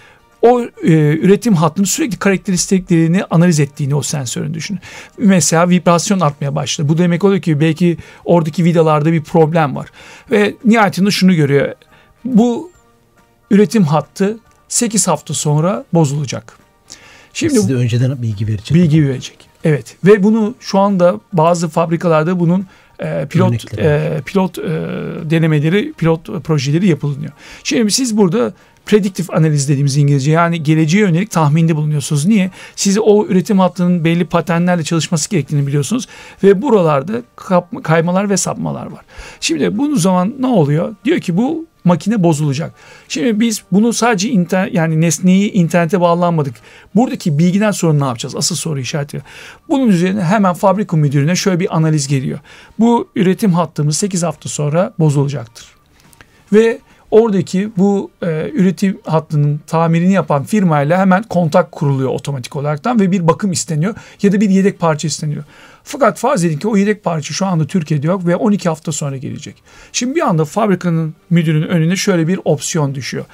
o 0.43 0.63
e, 0.63 0.93
üretim 1.19 1.55
hattının 1.55 1.87
sürekli 1.87 2.19
karakteristiklerini 2.19 3.25
analiz 3.25 3.61
ettiğini 3.61 3.95
o 3.95 4.03
sensörün 4.03 4.55
düşünün. 4.55 4.81
Mesela 5.19 5.71
vibrasyon 5.71 6.21
artmaya 6.21 6.55
başladı. 6.55 6.89
Bu 6.89 6.99
demek 6.99 7.25
oluyor 7.25 7.43
ki 7.43 7.61
belki 7.61 7.97
oradaki 8.25 8.65
vidalarda 8.65 9.13
bir 9.13 9.23
problem 9.23 9.77
var. 9.77 9.89
Ve 10.31 10.55
nihayetinde 10.65 11.11
şunu 11.11 11.35
görüyor. 11.35 11.75
Bu 12.25 12.71
üretim 13.51 13.85
hattı 13.85 14.39
8 14.69 15.09
hafta 15.09 15.35
sonra 15.35 15.85
bozulacak. 15.93 16.59
Şimdi 17.33 17.55
Size 17.55 17.75
önceden 17.75 18.23
bilgi 18.23 18.47
verecek. 18.47 18.75
Bilgi 18.75 19.09
verecek. 19.09 19.49
Evet 19.65 19.97
ve 20.05 20.23
bunu 20.23 20.55
şu 20.61 20.79
anda 20.79 21.21
bazı 21.33 21.69
fabrikalarda 21.69 22.41
bunun 22.41 22.67
e, 22.99 23.27
pilot 23.27 23.79
e, 23.79 24.21
pilot 24.27 24.59
e, 24.59 24.63
denemeleri, 25.31 25.93
pilot 25.93 26.45
projeleri 26.45 26.87
yapılıyor. 26.87 27.33
Şimdi 27.65 27.91
siz 27.91 28.17
burada 28.17 28.53
prediktif 28.87 29.31
analiz 29.31 29.69
dediğimiz 29.69 29.97
İngilizce 29.97 30.31
yani 30.31 30.63
geleceğe 30.63 30.99
yönelik 30.99 31.31
tahminde 31.31 31.77
bulunuyorsunuz. 31.77 32.27
Niye? 32.27 32.51
Siz 32.77 32.99
o 32.99 33.27
üretim 33.27 33.59
hattının 33.59 34.05
belli 34.05 34.25
paternlerle 34.25 34.83
çalışması 34.83 35.31
gerektiğini 35.31 35.67
biliyorsunuz 35.67 36.09
ve 36.43 36.63
buralarda 36.63 37.13
kaymalar 37.83 38.31
ve 38.31 38.37
sapmalar 38.37 38.87
var. 38.87 39.05
Şimdi 39.41 39.79
bunun 39.79 39.97
zaman 39.97 40.35
ne 40.39 40.47
oluyor? 40.47 40.95
Diyor 41.05 41.21
ki 41.21 41.37
bu 41.37 41.67
makine 41.85 42.23
bozulacak. 42.23 42.75
Şimdi 43.09 43.41
biz 43.41 43.63
bunu 43.73 43.93
sadece 43.93 44.29
internet 44.29 44.75
yani 44.75 45.01
nesneyi 45.01 45.53
internete 45.53 46.01
bağlanmadık. 46.01 46.55
Buradaki 46.95 47.39
bilgiden 47.39 47.71
sonra 47.71 47.99
ne 47.99 48.05
yapacağız? 48.05 48.37
Asıl 48.37 48.57
soru 48.57 48.81
işareti. 48.81 49.23
Bunun 49.69 49.89
üzerine 49.89 50.23
hemen 50.23 50.55
fabrika 50.55 50.97
müdürüne 50.97 51.37
şöyle 51.37 51.61
bir 51.61 51.77
analiz 51.77 52.09
geliyor. 52.09 52.39
Bu 52.79 53.09
üretim 53.17 53.53
hattımız 53.53 53.97
8 53.97 54.23
hafta 54.23 54.49
sonra 54.49 54.95
bozulacaktır. 54.99 55.67
Ve 56.53 56.79
oradaki 57.13 57.71
bu 57.77 58.11
e, 58.23 58.51
üretim 58.55 58.99
hattının 59.05 59.61
tamirini 59.67 60.13
yapan 60.13 60.45
firmayla 60.45 60.99
hemen 60.99 61.23
kontak 61.23 61.73
kuruluyor 61.73 62.11
otomatik 62.11 62.57
olaraktan 62.57 63.01
ve 63.01 63.13
bir 63.13 63.29
bakım 63.29 63.53
isteniyor 63.53 63.95
ya 64.23 64.33
da 64.33 64.41
bir 64.41 64.51
yedek 64.51 64.79
parça 64.79 65.09
isteniyor. 65.09 65.45
Fakat 65.85 66.19
farz 66.19 66.45
edin 66.45 66.59
ki 66.59 66.69
o 66.69 66.77
yedek 66.77 67.05
parça 67.05 67.35
şu 67.35 67.47
anda 67.47 67.67
Türkiye'de 67.67 68.07
yok 68.07 68.27
ve 68.27 68.37
12 68.37 68.69
hafta 68.69 68.93
sonra 68.93 69.17
gelecek. 69.17 69.63
Şimdi 69.93 70.15
bir 70.15 70.21
anda 70.21 70.45
fabrikanın 70.45 71.15
müdürünün 71.31 71.69
önüne 71.69 71.97
şöyle 71.97 72.29
bir 72.29 72.41
opsiyon 72.45 72.95
düşüyor. 72.95 73.25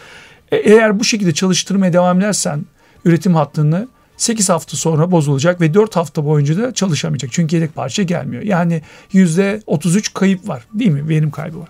E, 0.52 0.56
eğer 0.56 1.00
bu 1.00 1.04
şekilde 1.04 1.34
çalıştırmaya 1.34 1.92
devam 1.92 2.20
edersen 2.20 2.64
üretim 3.04 3.34
hattını 3.34 3.88
8 4.18 4.48
hafta 4.48 4.76
sonra 4.76 5.10
bozulacak 5.10 5.60
ve 5.60 5.74
4 5.74 5.96
hafta 5.96 6.24
boyunca 6.24 6.56
da 6.56 6.74
çalışamayacak. 6.74 7.32
Çünkü 7.32 7.56
yedek 7.56 7.74
parça 7.74 8.02
gelmiyor. 8.02 8.42
Yani 8.42 8.82
%33 9.14 10.12
kayıp 10.14 10.48
var 10.48 10.62
değil 10.74 10.90
mi? 10.90 11.08
Verim 11.08 11.30
kaybı 11.30 11.60
var. 11.60 11.68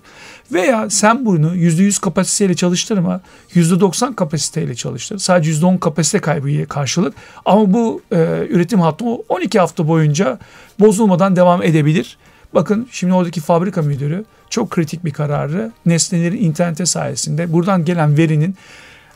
Veya 0.53 0.91
sen 0.91 1.27
bunu 1.27 1.57
%100 1.57 2.01
kapasiteyle 2.01 2.55
çalıştırma, 2.55 3.21
%90 3.55 4.15
kapasiteyle 4.15 4.75
çalıştır. 4.75 5.19
Sadece 5.19 5.51
%10 5.51 5.79
kapasite 5.79 6.19
kaybı 6.19 6.67
karşılık. 6.67 7.15
Ama 7.45 7.73
bu 7.73 8.03
e, 8.13 8.17
üretim 8.49 8.81
hattı 8.81 9.05
12 9.05 9.59
hafta 9.59 9.89
boyunca 9.89 10.39
bozulmadan 10.81 11.37
devam 11.37 11.63
edebilir. 11.63 12.19
Bakın 12.55 12.89
şimdi 12.93 13.13
oradaki 13.13 13.41
fabrika 13.41 13.83
müdürü 13.83 14.25
çok 14.51 14.71
kritik 14.71 15.05
bir 15.05 15.13
kararı 15.13 15.73
nesnelerin 15.87 16.45
internete 16.45 16.87
sayesinde 16.87 17.53
buradan 17.53 17.85
gelen 17.85 18.17
verinin 18.17 18.57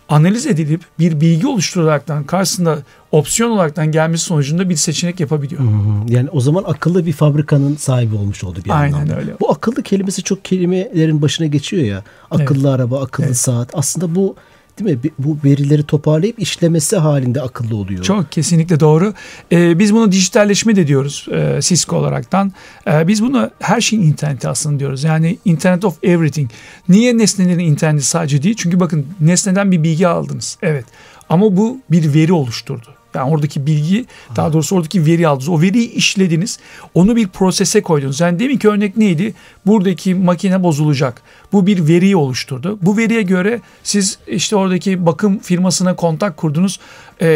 analiz 0.08 0.46
edilip 0.46 0.82
bir 0.98 1.20
bilgi 1.20 1.46
oluşturularaktan 1.46 2.24
karşısında 2.24 2.78
opsiyon 3.12 3.50
olaraktan 3.50 3.92
gelmesi 3.92 4.24
sonucunda 4.24 4.68
bir 4.68 4.76
seçenek 4.76 5.20
yapabiliyor. 5.20 5.62
Hı. 5.62 5.66
Yani 6.08 6.28
o 6.30 6.40
zaman 6.40 6.64
akıllı 6.66 7.06
bir 7.06 7.12
fabrikanın 7.12 7.76
sahibi 7.76 8.14
olmuş 8.14 8.44
oldu 8.44 8.58
bir 8.64 8.80
Aynen 8.80 8.92
anlamda. 8.92 9.16
öyle. 9.16 9.32
Bu 9.40 9.50
akıllı 9.50 9.82
kelimesi 9.82 10.22
çok 10.22 10.44
kelimelerin 10.44 11.22
başına 11.22 11.46
geçiyor 11.46 11.82
ya. 11.84 12.02
Akıllı 12.30 12.68
evet. 12.68 12.80
araba, 12.80 13.02
akıllı 13.02 13.26
evet. 13.26 13.36
saat. 13.36 13.70
Aslında 13.72 14.14
bu 14.14 14.36
değil 14.78 14.96
mi? 14.96 15.10
Bu 15.18 15.38
verileri 15.44 15.82
toparlayıp 15.82 16.38
işlemesi 16.38 16.96
halinde 16.96 17.42
akıllı 17.42 17.76
oluyor. 17.76 18.04
Çok 18.04 18.32
kesinlikle 18.32 18.80
doğru. 18.80 19.14
Ee, 19.52 19.78
biz 19.78 19.94
bunu 19.94 20.12
dijitalleşme 20.12 20.76
de 20.76 20.86
diyoruz 20.86 21.26
e, 21.32 21.58
Cisco 21.62 21.96
olaraktan. 21.96 22.52
E, 22.86 23.08
biz 23.08 23.22
bunu 23.22 23.50
her 23.60 23.80
şeyin 23.80 24.02
interneti 24.02 24.48
aslında 24.48 24.78
diyoruz. 24.78 25.04
Yani 25.04 25.38
Internet 25.44 25.84
of 25.84 26.04
Everything. 26.04 26.50
Niye 26.88 27.18
nesnelerin 27.18 27.58
interneti 27.58 28.04
sadece 28.04 28.42
değil? 28.42 28.54
Çünkü 28.58 28.80
bakın 28.80 29.06
nesneden 29.20 29.72
bir 29.72 29.82
bilgi 29.82 30.08
aldınız. 30.08 30.58
Evet. 30.62 30.84
Ama 31.28 31.56
bu 31.56 31.78
bir 31.90 32.14
veri 32.14 32.32
oluşturdu. 32.32 32.88
Yani 33.14 33.30
oradaki 33.30 33.66
bilgi 33.66 34.04
daha 34.36 34.52
doğrusu 34.52 34.76
oradaki 34.76 35.06
veri 35.06 35.28
aldınız. 35.28 35.48
O 35.48 35.60
veriyi 35.60 35.92
işlediniz. 35.92 36.58
Onu 36.94 37.16
bir 37.16 37.28
prosese 37.28 37.82
koydunuz. 37.82 38.20
Yani 38.20 38.38
demin 38.38 38.58
ki 38.58 38.68
örnek 38.68 38.96
neydi? 38.96 39.34
Buradaki 39.66 40.14
makine 40.14 40.62
bozulacak. 40.62 41.22
Bu 41.52 41.66
bir 41.66 41.88
veriyi 41.88 42.16
oluşturdu. 42.16 42.78
Bu 42.82 42.96
veriye 42.96 43.22
göre 43.22 43.60
siz 43.82 44.18
işte 44.26 44.56
oradaki 44.56 45.06
bakım 45.06 45.38
firmasına 45.38 45.96
kontak 45.96 46.36
kurdunuz. 46.36 46.80
E, 47.20 47.26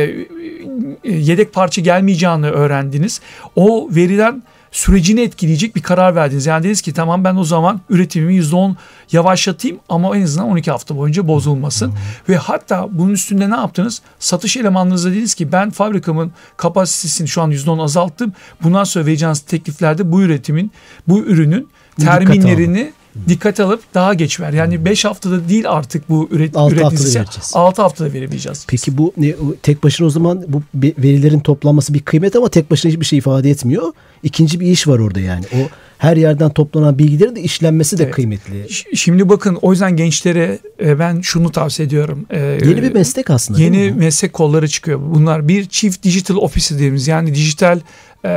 yedek 1.04 1.52
parça 1.52 1.82
gelmeyeceğini 1.82 2.46
öğrendiniz. 2.46 3.20
O 3.56 3.88
veriden 3.90 4.42
sürecini 4.70 5.20
etkileyecek 5.20 5.76
bir 5.76 5.82
karar 5.82 6.14
verdiniz. 6.14 6.46
Yani 6.46 6.62
dediniz 6.62 6.80
ki 6.80 6.92
tamam 6.92 7.24
ben 7.24 7.36
o 7.36 7.44
zaman 7.44 7.80
üretimimi 7.90 8.36
%10 8.36 8.74
yavaşlatayım 9.12 9.78
ama 9.88 10.16
en 10.16 10.22
azından 10.22 10.48
12 10.48 10.70
hafta 10.70 10.96
boyunca 10.96 11.28
bozulmasın. 11.28 11.86
Hmm. 11.86 11.96
Ve 12.28 12.36
hatta 12.36 12.88
bunun 12.90 13.12
üstünde 13.12 13.50
ne 13.50 13.56
yaptınız? 13.56 14.02
Satış 14.18 14.56
elemanlarınıza 14.56 15.10
dediniz 15.10 15.34
ki 15.34 15.52
ben 15.52 15.70
fabrikamın 15.70 16.32
kapasitesini 16.56 17.28
şu 17.28 17.42
an 17.42 17.50
%10 17.50 17.82
azalttım. 17.82 18.32
Bundan 18.62 18.84
sonra 18.84 19.06
vereceğiniz 19.06 19.40
tekliflerde 19.40 20.12
bu 20.12 20.22
üretimin, 20.22 20.72
bu 21.08 21.18
ürünün 21.18 21.68
terminlerini 22.00 22.92
dikkat 23.28 23.60
alıp 23.60 23.94
daha 23.94 24.14
geç 24.14 24.40
ver. 24.40 24.52
Yani 24.52 24.84
5 24.84 25.04
haftada 25.04 25.48
değil 25.48 25.70
artık 25.70 26.08
bu 26.08 26.28
üret, 26.30 26.56
6 26.56 26.74
üreticisi. 26.74 27.24
6 27.52 27.82
haftada 27.82 28.12
verebileceğiz. 28.12 28.64
Peki 28.68 28.98
bu 28.98 29.12
ne, 29.16 29.34
tek 29.62 29.82
başına 29.84 30.06
o 30.06 30.10
zaman 30.10 30.44
bu 30.48 30.62
verilerin 30.78 31.40
toplanması 31.40 31.94
bir 31.94 32.00
kıymet 32.00 32.36
ama 32.36 32.48
tek 32.48 32.70
başına 32.70 32.92
hiçbir 32.92 33.04
şey 33.04 33.18
ifade 33.18 33.50
etmiyor. 33.50 33.92
İkinci 34.22 34.60
bir 34.60 34.66
iş 34.66 34.88
var 34.88 34.98
orada 34.98 35.20
yani. 35.20 35.44
O 35.54 35.68
her 35.98 36.16
yerden 36.16 36.50
toplanan 36.50 36.98
bilgilerin 36.98 37.36
de 37.36 37.40
işlenmesi 37.40 37.98
de 37.98 38.04
evet. 38.04 38.14
kıymetli. 38.14 38.66
Şimdi 38.94 39.28
bakın 39.28 39.58
o 39.62 39.70
yüzden 39.72 39.96
gençlere 39.96 40.58
e, 40.80 40.98
ben 40.98 41.20
şunu 41.20 41.52
tavsiye 41.52 41.86
ediyorum. 41.86 42.26
E, 42.30 42.38
yeni 42.40 42.82
bir 42.82 42.92
meslek 42.92 43.30
aslında. 43.30 43.60
Yeni 43.60 43.92
meslek 43.92 44.32
kolları 44.32 44.68
çıkıyor. 44.68 45.00
Bunlar 45.14 45.48
bir 45.48 45.68
Chief 45.68 46.02
Digital 46.02 46.36
Officer 46.36 46.78
dediğimiz 46.78 47.08
yani 47.08 47.34
dijital 47.34 47.80
e, 48.24 48.30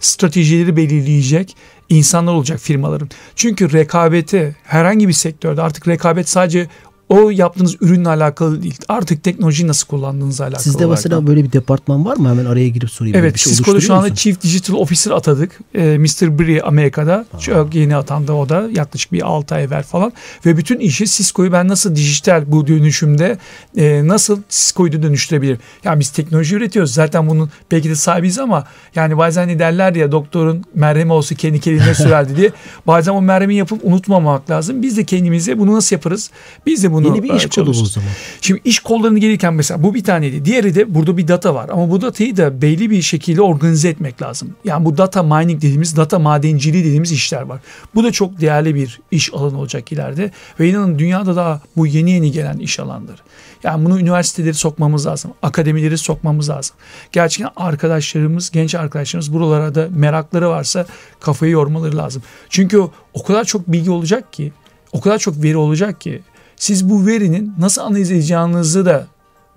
stratejileri 0.00 0.76
belirleyecek 0.76 1.56
insanlar 1.88 2.32
olacak 2.32 2.60
firmaların. 2.60 3.08
Çünkü 3.36 3.72
rekabeti 3.72 4.56
herhangi 4.64 5.08
bir 5.08 5.12
sektörde 5.12 5.62
artık 5.62 5.88
rekabet 5.88 6.28
sadece 6.28 6.66
o 7.08 7.30
yaptığınız 7.30 7.76
ürünle 7.80 8.08
alakalı 8.08 8.62
değil. 8.62 8.78
Artık 8.88 9.22
teknolojiyi 9.22 9.68
nasıl 9.68 9.86
kullandığınızla 9.86 10.44
alakalı. 10.44 10.62
Sizde 10.62 10.86
mesela 10.86 11.16
olarak. 11.16 11.28
böyle 11.28 11.44
bir 11.44 11.52
departman 11.52 12.04
var 12.04 12.16
mı? 12.16 12.28
Hemen 12.28 12.44
araya 12.44 12.68
girip 12.68 12.90
sorayım. 12.90 13.16
Evet. 13.18 13.38
Şey 13.38 13.52
Cisco'da 13.52 13.80
şu 13.80 13.94
anda 13.94 14.14
Chief 14.14 14.42
Digital 14.42 14.74
Officer 14.74 15.10
atadık. 15.10 15.60
Ee, 15.74 15.98
Mr. 15.98 16.38
Bree 16.38 16.62
Amerika'da. 16.62 17.26
Aha. 17.32 17.38
Çok 17.40 17.74
yeni 17.74 17.96
atandı 17.96 18.32
o 18.32 18.48
da. 18.48 18.68
Yaklaşık 18.74 19.12
bir 19.12 19.22
6 19.26 19.54
ay 19.54 19.64
evvel 19.64 19.82
falan. 19.82 20.12
Ve 20.46 20.56
bütün 20.56 20.78
işi 20.78 21.06
Cisco'yu 21.06 21.52
ben 21.52 21.68
nasıl 21.68 21.96
dijital 21.96 22.44
bu 22.46 22.66
dönüşümde 22.66 23.38
e, 23.76 24.08
nasıl 24.08 24.42
Cisco'yu 24.48 24.92
da 24.92 25.02
dönüştürebilirim? 25.02 25.58
Yani 25.84 26.00
biz 26.00 26.10
teknoloji 26.10 26.56
üretiyoruz. 26.56 26.94
Zaten 26.94 27.28
bunun 27.28 27.50
belki 27.70 27.90
de 27.90 27.94
sahibiz 27.94 28.38
ama 28.38 28.66
yani 28.94 29.18
bazen 29.18 29.58
derler 29.58 29.94
ya 29.94 30.12
doktorun 30.12 30.64
merhemi 30.74 31.12
olsa 31.12 31.34
kendi 31.34 31.60
kendine 31.60 31.94
sürerdi 31.94 32.36
diye. 32.36 32.50
Bazen 32.86 33.12
o 33.12 33.22
merhemi 33.22 33.54
yapıp 33.54 33.84
unutmamak 33.84 34.50
lazım. 34.50 34.82
Biz 34.82 34.96
de 34.96 35.04
kendimize 35.04 35.58
bunu 35.58 35.74
nasıl 35.74 35.96
yaparız? 35.96 36.30
Biz 36.66 36.82
de 36.82 36.95
bunu 36.96 37.06
Yeni 37.06 37.22
bir 37.22 37.34
iş 37.34 37.46
kolu 37.46 37.66
bu 37.66 37.74
zaman. 37.74 38.08
Şimdi 38.40 38.60
iş 38.64 38.78
kollarını 38.78 39.18
gelirken 39.18 39.54
mesela 39.54 39.82
bu 39.82 39.94
bir 39.94 40.04
taneydi. 40.04 40.44
Diğeri 40.44 40.74
de 40.74 40.94
burada 40.94 41.16
bir 41.16 41.28
data 41.28 41.54
var. 41.54 41.68
Ama 41.68 41.90
bu 41.90 42.00
datayı 42.00 42.36
da 42.36 42.62
belli 42.62 42.90
bir 42.90 43.02
şekilde 43.02 43.42
organize 43.42 43.88
etmek 43.88 44.22
lazım. 44.22 44.50
Yani 44.64 44.84
bu 44.84 44.98
data 44.98 45.22
mining 45.22 45.62
dediğimiz, 45.62 45.96
data 45.96 46.18
madenciliği 46.18 46.84
dediğimiz 46.84 47.12
işler 47.12 47.42
var. 47.42 47.60
Bu 47.94 48.04
da 48.04 48.12
çok 48.12 48.40
değerli 48.40 48.74
bir 48.74 49.00
iş 49.10 49.34
alanı 49.34 49.58
olacak 49.58 49.92
ileride. 49.92 50.30
Ve 50.60 50.68
inanın 50.68 50.98
dünyada 50.98 51.36
da 51.36 51.60
bu 51.76 51.86
yeni 51.86 52.10
yeni 52.10 52.32
gelen 52.32 52.58
iş 52.58 52.80
alanları. 52.80 53.20
Yani 53.62 53.84
bunu 53.84 54.00
üniversiteleri 54.00 54.54
sokmamız 54.54 55.06
lazım. 55.06 55.30
Akademileri 55.42 55.98
sokmamız 55.98 56.50
lazım. 56.50 56.76
Gerçekten 57.12 57.52
arkadaşlarımız, 57.56 58.50
genç 58.50 58.74
arkadaşlarımız 58.74 59.32
buralara 59.32 59.74
da 59.74 59.88
merakları 59.90 60.50
varsa 60.50 60.86
kafayı 61.20 61.52
yormaları 61.52 61.96
lazım. 61.96 62.22
Çünkü 62.48 62.82
o 63.14 63.22
kadar 63.22 63.44
çok 63.44 63.72
bilgi 63.72 63.90
olacak 63.90 64.32
ki, 64.32 64.52
o 64.92 65.00
kadar 65.00 65.18
çok 65.18 65.42
veri 65.42 65.56
olacak 65.56 66.00
ki 66.00 66.22
siz 66.56 66.90
bu 66.90 67.06
verinin 67.06 67.54
nasıl 67.58 67.82
analiz 67.82 68.10
edeceğinizi 68.10 68.84
de 68.84 69.04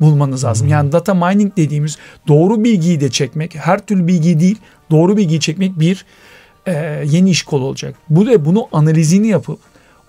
bulmanız 0.02 0.44
lazım. 0.44 0.68
Hmm. 0.68 0.72
Yani 0.72 0.92
data 0.92 1.14
mining 1.14 1.58
dediğimiz 1.58 1.98
doğru 2.28 2.64
bilgiyi 2.64 3.02
de 3.02 3.10
çekmek, 3.12 3.56
her 3.56 3.86
türlü 3.86 4.08
bilgi 4.08 4.40
değil, 4.40 4.58
doğru 4.92 5.18
bilgiyi 5.18 5.40
çekmek 5.40 5.80
bir 5.80 6.06
e, 6.66 7.04
yeni 7.06 7.30
iş 7.30 7.44
kolu 7.44 7.66
olacak. 7.66 7.96
Bu 8.10 8.26
da 8.26 8.46
bunu 8.46 8.68
analizini 8.72 9.28
yapıp 9.28 9.60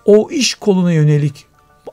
o 0.05 0.31
iş 0.31 0.55
koluna 0.55 0.93
yönelik 0.93 1.45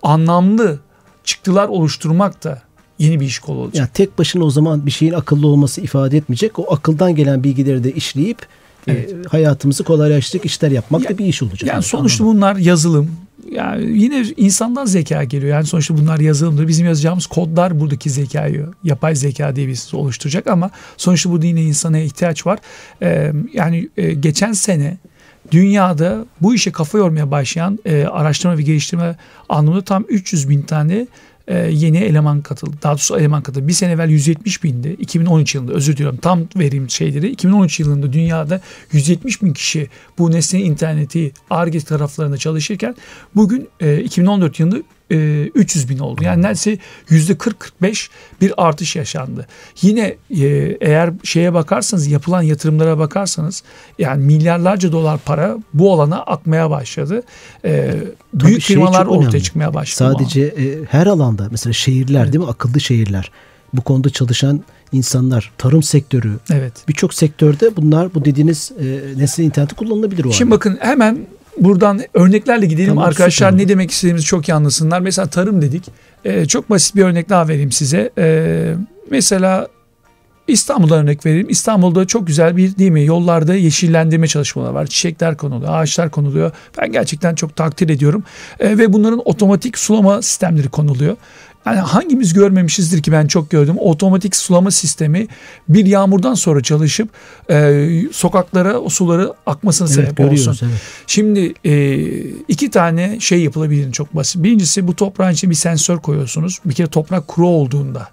anlamlı 0.04 0.80
çıktılar 1.24 1.68
oluşturmak 1.68 2.44
da 2.44 2.62
yeni 3.00 3.20
bir 3.20 3.25
iş 3.25 3.39
kolu 3.39 3.60
olacak. 3.60 3.75
Yani 3.75 3.89
tek 3.94 4.20
başına 4.20 4.44
o 4.44 4.50
zaman 4.50 4.86
bir 4.86 4.92
şeyin 4.92 5.13
akıllı 5.13 5.48
olması 5.48 5.82
ifade 5.82 6.18
etmeyecek. 6.18 6.60
O 6.60 6.74
akıldan 6.74 7.16
gelen 7.16 7.44
bilgileri 7.44 7.84
de 7.84 7.92
işleyip 7.92 8.48
Evet. 8.88 9.14
e, 9.14 9.30
hayatımızı 9.30 9.84
kolaylaştıracak 9.84 10.46
işler 10.46 10.72
yapmak 10.72 11.04
Ya- 11.04 11.10
da 11.10 11.18
bir 11.18 11.26
iş 11.26 11.44
olacak. 11.44 11.70
Yani 11.70 11.84
sonuçta 11.84 12.24
anladım. 12.24 12.38
bunlar 12.38 12.56
yazılım. 12.56 13.12
Yani 13.52 14.00
yine 14.00 14.26
insandan 14.38 14.86
zeka 14.86 15.24
geliyor. 15.24 15.52
Yani 15.54 15.66
sonuçta 15.66 15.98
bunlar 15.98 16.20
yazılımdır. 16.20 16.68
Bizim 16.68 16.86
yazacağımız 16.86 17.26
kodlar 17.26 17.80
buradaki 17.80 18.10
zekayı, 18.10 18.66
yapay 18.84 19.16
zeka 19.16 19.56
diye 19.56 19.68
bir 19.68 19.90
oluşturacak 19.94 20.48
ama 20.48 20.72
sonuçta 20.98 21.30
burada 21.32 21.46
yine 21.46 21.64
insana 21.64 22.00
ihtiyaç 22.00 22.46
var. 22.46 22.60
Ee, 23.02 23.32
yani 23.54 23.90
e, 23.98 24.14
geçen 24.14 24.52
sene 24.52 24.98
dünyada 25.52 26.26
bu 26.42 26.56
işe 26.56 26.72
kafa 26.72 26.98
yormaya 26.98 27.32
başlayan 27.32 27.80
e, 27.86 28.06
araştırma 28.06 28.58
ve 28.58 28.62
geliştirme 28.62 29.16
anlamında 29.50 29.82
tam 29.84 30.06
300 30.10 30.50
bin 30.50 30.62
tane 30.62 31.08
e, 31.48 31.58
yeni 31.58 31.98
eleman 31.98 32.42
katıldı. 32.42 32.77
Daha 32.84 32.94
doğrusu 32.94 33.18
eleman 33.18 33.44
katıldı. 33.44 33.68
Bir 33.68 33.74
sene 33.74 33.92
evvel 33.92 34.10
170 34.10 34.63
bindi. 34.63 34.89
2013 34.89 35.56
yılında 35.56 35.74
özür 35.74 35.94
diliyorum 35.94 36.18
tam 36.18 36.42
vereyim 36.56 36.89
şeyleri. 36.89 37.30
2013 37.30 37.80
yılında 37.80 38.13
dünyada 38.13 38.62
170 38.92 39.42
bin 39.42 39.54
kişi 39.54 39.89
bu 40.18 40.32
nesnenin 40.32 40.66
interneti 40.66 41.32
ARGE 41.50 41.80
taraflarında 41.80 42.38
çalışırken 42.38 42.96
bugün 43.36 43.70
e, 43.80 44.00
2014 44.00 44.60
yılında 44.60 44.77
e, 45.12 45.44
300 45.56 45.90
bin 45.90 46.00
oldu. 46.00 46.24
Yani 46.24 46.42
neredeyse 46.42 46.78
yüzde 47.10 47.34
40-45 47.34 48.10
bir 48.42 48.54
artış 48.58 48.96
yaşandı. 48.96 49.48
Yine 49.82 50.16
e, 50.30 50.46
eğer 50.82 51.14
şeye 51.24 51.54
bakarsanız 51.54 52.08
yapılan 52.08 52.42
yatırımlara 52.42 52.98
bakarsanız 53.00 53.64
yani 54.00 54.26
milyarlarca 54.26 54.92
dolar 54.92 55.20
para 55.26 55.58
bu 55.74 55.94
alana 55.94 56.20
akmaya 56.22 56.70
başladı. 56.70 57.24
E, 57.66 57.88
Tabii 58.40 58.48
büyük 58.48 58.62
şey 58.62 58.76
firmalar 58.76 59.06
ortaya 59.06 59.28
önemli. 59.28 59.44
çıkmaya 59.44 59.74
başladı. 59.74 60.14
Sadece 60.14 60.42
e, 60.42 60.86
her 60.90 61.08
alanda 61.08 61.48
mesela 61.52 61.74
şehirler 61.74 62.34
değil 62.34 62.44
mi? 62.44 62.50
Akıllı 62.50 62.80
şehirler. 62.80 63.32
Bu 63.74 63.82
konuda 63.82 64.10
çalışan 64.10 64.62
insanlar, 64.92 65.52
tarım 65.58 65.84
sektörü, 65.84 66.32
Evet. 66.54 66.74
birçok 66.88 67.14
sektörde 67.14 67.76
bunlar 67.76 68.14
bu 68.14 68.26
dediğiniz 68.26 68.72
e, 68.80 69.20
nesne 69.20 69.46
interneti 69.46 69.76
kullanılabilir 69.76 70.26
o 70.26 70.32
Şimdi 70.32 70.44
anda. 70.50 70.56
bakın 70.56 70.78
hemen 70.82 71.28
buradan 71.60 72.02
örneklerle 72.14 72.66
gidelim 72.66 72.90
Tamam, 72.90 73.04
arkadaşlar 73.04 73.50
süper. 73.50 73.64
ne 73.64 73.70
demek 73.70 73.92
istediğimizi 73.92 74.26
çok 74.26 74.50
iyi 74.50 74.54
anlasınlar. 74.54 75.00
Mesela 75.00 75.28
tarım 75.28 75.62
dedik. 75.62 75.84
Ee, 76.26 76.46
çok 76.46 76.70
basit 76.70 76.96
bir 76.96 77.04
örnek 77.04 77.30
daha 77.30 77.48
vereyim 77.48 77.72
size. 77.72 78.10
Ee, 78.18 78.74
mesela 79.12 79.68
İstanbul'dan 80.48 81.04
örnek 81.04 81.26
vereyim. 81.26 81.48
İstanbul'da 81.50 82.06
çok 82.08 82.28
güzel 82.28 82.58
bir 82.58 82.78
değil 82.78 82.92
mi 82.92 83.06
yollarda 83.06 83.56
yeşillendirme 83.56 84.28
çalışmaları 84.28 84.74
var. 84.74 84.88
Çiçekler 84.88 85.38
konuluyor, 85.38 85.74
ağaçlar 85.76 86.12
konuluyor. 86.12 86.52
Ben 86.78 86.92
gerçekten 86.92 87.36
çok 87.36 87.56
takdir 87.56 87.90
ediyorum. 87.90 88.24
Ee, 88.60 88.78
ve 88.78 88.94
bunların 88.94 89.22
otomatik 89.26 89.78
sulama 89.78 90.22
sistemleri 90.22 90.70
konuluyor. 90.70 91.16
Yani 91.68 91.80
hangimiz 91.80 92.34
görmemişizdir 92.34 93.02
ki 93.02 93.12
ben 93.12 93.28
çok 93.28 93.50
gördüm. 93.50 93.76
Otomatik 93.80 94.36
sulama 94.36 94.72
sistemi 94.72 95.28
bir 95.70 95.86
yağmurdan 95.86 96.34
sonra 96.34 96.62
çalışıp 96.62 97.10
e, 97.50 97.88
sokaklara 98.12 98.80
o 98.80 98.90
suları 98.90 99.34
akmasına 99.46 99.88
evet, 99.88 99.96
sebep 99.96 100.32
olsun. 100.32 100.58
Evet. 100.62 100.82
Şimdi 101.08 101.54
e, 101.66 101.98
iki 102.48 102.72
tane 102.72 103.20
şey 103.20 103.44
yapılabilir 103.44 103.92
çok 103.92 104.16
basit. 104.16 104.44
Birincisi 104.44 104.88
bu 104.88 104.96
toprağın 104.96 105.34
içine 105.34 105.50
bir 105.50 105.56
sensör 105.56 105.98
koyuyorsunuz. 105.98 106.60
Bir 106.66 106.74
kere 106.74 106.88
toprak 106.88 107.28
kuru 107.28 107.48
olduğunda 107.48 108.08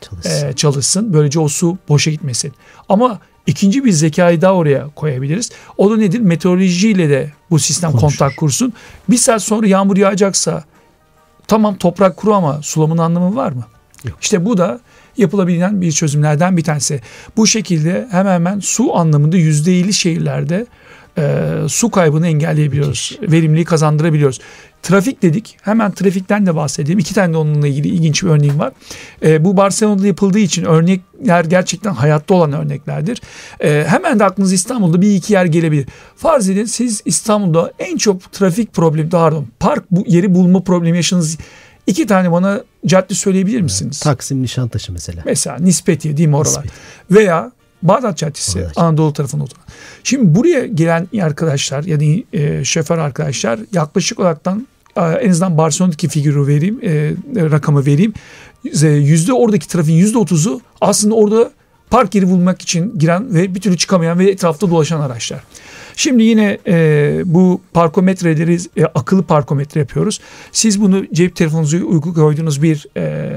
Çalışsın. 0.00 0.48
e, 0.48 0.52
çalışsın. 0.52 1.12
Böylece 1.12 1.40
o 1.40 1.48
su 1.48 1.78
boşa 1.88 2.10
gitmesin. 2.10 2.52
Ama 2.88 3.18
ikinci 3.46 3.84
bir 3.84 3.92
zekayı 3.92 4.40
daha 4.40 4.52
oraya 4.54 4.88
koyabiliriz. 4.88 5.50
O 5.76 5.90
da 5.90 5.96
nedir? 5.96 6.20
Meteorolojiyle 6.20 7.08
de 7.08 7.32
bu 7.50 7.58
sistem 7.58 7.90
Konuşur. 7.92 8.18
kontak 8.18 8.36
kursun. 8.36 8.72
Bir 9.10 9.16
saat 9.16 9.42
sonra 9.42 9.66
yağmur 9.66 9.96
yağacaksa 9.96 10.64
tamam 11.46 11.76
toprak 11.76 12.16
kuru 12.16 12.34
ama 12.34 12.62
sulamanın 12.62 13.02
anlamı 13.02 13.36
var 13.36 13.52
mı? 13.52 13.64
Yok. 14.04 14.18
İşte 14.22 14.44
bu 14.44 14.58
da 14.58 14.80
yapılabilen 15.16 15.80
bir 15.80 15.92
çözümlerden 15.92 16.56
bir 16.56 16.64
tanesi. 16.64 17.00
Bu 17.36 17.46
şekilde 17.46 18.08
hemen 18.10 18.34
hemen 18.34 18.60
su 18.60 18.96
anlamında 18.96 19.36
%50 19.36 19.92
şehirlerde 19.92 20.66
e, 21.18 21.50
su 21.68 21.90
kaybını 21.90 22.26
engelleyebiliyoruz. 22.26 23.18
Verimliliği 23.22 23.64
kazandırabiliyoruz. 23.64 24.40
Trafik 24.82 25.22
dedik. 25.22 25.56
Hemen 25.62 25.92
trafikten 25.92 26.46
de 26.46 26.56
bahsedeyim. 26.56 26.98
İki 26.98 27.14
tane 27.14 27.32
de 27.32 27.36
onunla 27.36 27.66
ilgili 27.66 27.88
ilginç 27.88 28.22
bir 28.22 28.28
örneğim 28.28 28.58
var. 28.58 28.72
E, 29.22 29.44
bu 29.44 29.56
Barcelona'da 29.56 30.06
yapıldığı 30.06 30.38
için 30.38 30.64
örnekler 30.64 31.44
gerçekten 31.44 31.92
hayatta 31.92 32.34
olan 32.34 32.52
örneklerdir. 32.52 33.22
E, 33.60 33.84
hemen 33.88 34.18
de 34.18 34.24
aklınıza 34.24 34.54
İstanbul'da 34.54 35.02
bir 35.02 35.14
iki 35.14 35.32
yer 35.32 35.44
gelebilir. 35.44 35.86
Farz 36.16 36.48
edin 36.48 36.64
siz 36.64 37.02
İstanbul'da 37.04 37.72
en 37.78 37.96
çok 37.96 38.32
trafik 38.32 38.72
problemi, 38.72 39.10
pardon 39.10 39.46
park 39.60 39.84
bu, 39.90 40.04
yeri 40.06 40.34
bulma 40.34 40.60
problemi 40.60 40.96
yaşadığınız 40.96 41.38
iki 41.86 42.06
tane 42.06 42.32
bana 42.32 42.64
cadde 42.86 43.14
söyleyebilir 43.14 43.60
misiniz? 43.60 44.00
Taksim 44.00 44.42
Nişantaşı 44.42 44.92
mesela. 44.92 45.22
Mesela 45.26 45.56
Nispetiye 45.58 46.16
değil 46.16 46.28
mi 46.28 46.36
oralar? 46.36 46.64
Nispeti. 46.64 46.74
Veya 47.10 47.52
Bağdat 47.84 48.18
Caddesi 48.18 48.58
Bağdat. 48.58 48.78
Anadolu 48.78 49.12
tarafında 49.12 49.44
oturan. 49.44 49.64
Şimdi 50.04 50.34
buraya 50.34 50.66
gelen 50.66 51.08
arkadaşlar 51.22 51.84
yani 51.84 52.24
e, 52.32 52.64
şoför 52.64 52.98
arkadaşlar 52.98 53.60
yaklaşık 53.72 54.20
olaraktan 54.20 54.66
e, 54.96 55.00
en 55.00 55.30
azından 55.30 55.58
Barcelona'daki 55.58 56.08
figürü 56.08 56.46
vereyim, 56.46 56.80
e, 56.82 57.12
rakamı 57.36 57.86
vereyim. 57.86 58.12
E, 58.82 58.88
Yüzde 58.88 59.32
oradaki 59.32 59.68
trafiğin 59.68 59.98
yüzde 59.98 60.18
otuzu 60.18 60.60
aslında 60.80 61.14
orada 61.14 61.50
park 61.90 62.14
yeri 62.14 62.30
bulmak 62.30 62.62
için 62.62 62.98
giren 62.98 63.34
ve 63.34 63.54
bir 63.54 63.60
türlü 63.60 63.76
çıkamayan 63.76 64.18
ve 64.18 64.30
etrafta 64.30 64.70
dolaşan 64.70 65.00
araçlar. 65.00 65.40
Şimdi 65.96 66.22
yine 66.22 66.58
e, 66.66 67.22
bu 67.24 67.60
parkometreleri 67.72 68.58
e, 68.76 68.84
akıllı 68.84 69.22
parkometre 69.22 69.80
yapıyoruz. 69.80 70.20
Siz 70.52 70.80
bunu 70.80 71.04
cep 71.12 71.36
telefonunuza 71.36 71.76
uygu 71.76 72.14
koyduğunuz 72.14 72.62
bir 72.62 72.86
e, 72.96 73.32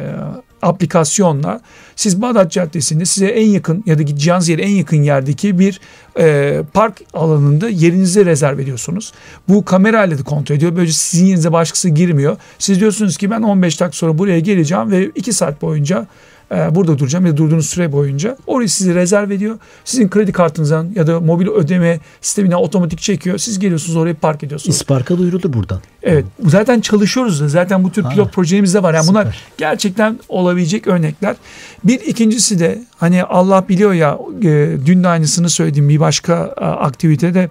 aplikasyonla 0.61 1.61
siz 1.95 2.21
Bağdat 2.21 2.51
Caddesi'nde 2.51 3.05
size 3.05 3.27
en 3.27 3.47
yakın 3.47 3.83
ya 3.85 3.97
da 3.97 4.01
gideceğiniz 4.01 4.49
yere 4.49 4.61
en 4.61 4.69
yakın 4.69 5.03
yerdeki 5.03 5.59
bir 5.59 5.79
e, 6.19 6.63
park 6.73 7.01
alanında 7.13 7.69
yerinizi 7.69 8.25
rezerv 8.25 8.59
ediyorsunuz. 8.59 9.13
Bu 9.47 9.65
kamerayla 9.65 10.17
da 10.17 10.23
kontrol 10.23 10.55
ediyor. 10.55 10.75
Böylece 10.75 10.93
sizin 10.93 11.25
yerinize 11.25 11.51
başkası 11.51 11.89
girmiyor. 11.89 12.37
Siz 12.59 12.79
diyorsunuz 12.79 13.17
ki 13.17 13.31
ben 13.31 13.41
15 13.41 13.81
dakika 13.81 13.97
sonra 13.97 14.17
buraya 14.17 14.39
geleceğim 14.39 14.91
ve 14.91 15.05
2 15.15 15.33
saat 15.33 15.61
boyunca 15.61 16.07
burada 16.51 16.99
duracağım 16.99 17.25
ya 17.25 17.38
durduğunuz 17.38 17.69
süre 17.69 17.91
boyunca. 17.91 18.38
Orayı 18.47 18.69
sizi 18.69 18.95
rezerv 18.95 19.31
ediyor. 19.31 19.57
Sizin 19.86 20.10
kredi 20.10 20.31
kartınızdan 20.31 20.91
ya 20.95 21.07
da 21.07 21.19
mobil 21.19 21.47
ödeme 21.47 21.99
sistemine 22.21 22.55
otomatik 22.55 22.99
çekiyor. 23.01 23.38
Siz 23.38 23.60
geliyorsunuz 23.60 23.95
oraya 23.97 24.13
park 24.13 24.43
ediyorsunuz. 24.43 24.75
İspark'a 24.75 25.17
duyurulur 25.17 25.53
buradan. 25.53 25.81
Evet. 26.03 26.25
Zaten 26.45 26.79
çalışıyoruz 26.81 27.41
da. 27.41 27.47
Zaten 27.47 27.83
bu 27.83 27.91
tür 27.91 28.03
Ha, 28.03 28.10
pilot 28.10 28.33
projemiz 28.33 28.73
de 28.73 28.83
var. 28.83 28.93
Yani 28.93 29.07
bunlar 29.07 29.23
süper. 29.25 29.41
gerçekten 29.57 30.19
olabilecek 30.29 30.88
örnekler. 30.88 31.36
Bir 31.83 31.99
ikincisi 31.99 32.60
de 32.60 32.81
hani 32.97 33.23
Allah 33.23 33.69
biliyor 33.69 33.93
ya 33.93 34.19
e, 34.41 34.77
dün 34.86 35.03
de 35.03 35.07
aynısını 35.07 35.49
söyledim 35.49 35.89
bir 35.89 35.99
başka 35.99 36.53
e, 36.62 36.65
aktivitede 36.65 37.49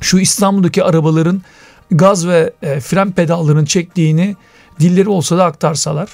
şu 0.00 0.18
İstanbul'daki 0.18 0.84
arabaların 0.84 1.42
gaz 1.90 2.26
ve 2.26 2.52
e, 2.62 2.80
fren 2.80 3.12
pedallarının 3.12 3.64
çektiğini 3.64 4.36
dilleri 4.80 5.08
olsa 5.08 5.38
da 5.38 5.44
aktarsalar. 5.44 6.08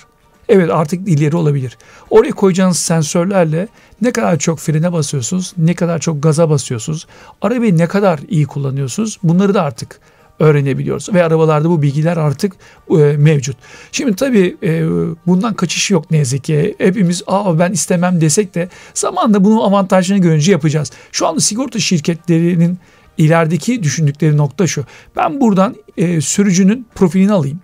Evet 0.49 0.71
artık 0.71 1.07
dilleri 1.07 1.37
olabilir. 1.37 1.79
Oraya 2.11 2.33
koyacağınız 2.33 2.79
sensörlerle 2.79 3.69
ne 4.03 4.13
kadar 4.13 4.39
çok 4.39 4.59
frene 4.59 4.93
basıyorsunuz, 4.93 5.53
ne 5.59 5.75
kadar 5.75 5.99
çok 5.99 6.23
gaza 6.23 6.51
basıyorsunuz, 6.51 7.07
arabayı 7.43 7.79
ne 7.79 7.87
kadar 7.87 8.21
iyi 8.29 8.47
kullanıyorsunuz 8.47 9.19
bunları 9.23 9.55
da 9.55 9.63
artık 9.63 10.01
öğrenebiliyoruz. 10.39 11.15
Ve 11.15 11.25
arabalarda 11.25 11.71
bu 11.71 11.83
bilgiler 11.83 12.17
artık 12.17 12.53
e, 12.91 12.95
mevcut. 12.97 13.57
Şimdi 13.93 14.17
tabii 14.17 14.57
e, 14.63 14.85
bundan 15.27 15.55
kaçış 15.55 15.91
yok 15.91 16.11
ne 16.11 16.19
yazık 16.19 16.45
ki. 16.45 16.75
Hepimiz 16.79 17.23
Aa, 17.27 17.59
ben 17.59 17.73
istemem 17.73 18.21
desek 18.21 18.55
de 18.55 18.69
zamanla 18.95 19.45
bunun 19.45 19.61
avantajlarını 19.61 20.23
görünce 20.23 20.53
yapacağız. 20.53 20.93
Şu 21.13 21.27
anda 21.27 21.41
sigorta 21.41 21.79
şirketlerinin 21.79 22.79
ilerideki 23.19 23.83
düşündükleri 23.83 24.37
nokta 24.37 24.67
şu. 24.67 24.85
Ben 25.17 25.41
buradan 25.41 25.77
e, 25.97 26.21
sürücünün 26.21 26.87
profilini 26.95 27.33
alayım. 27.33 27.61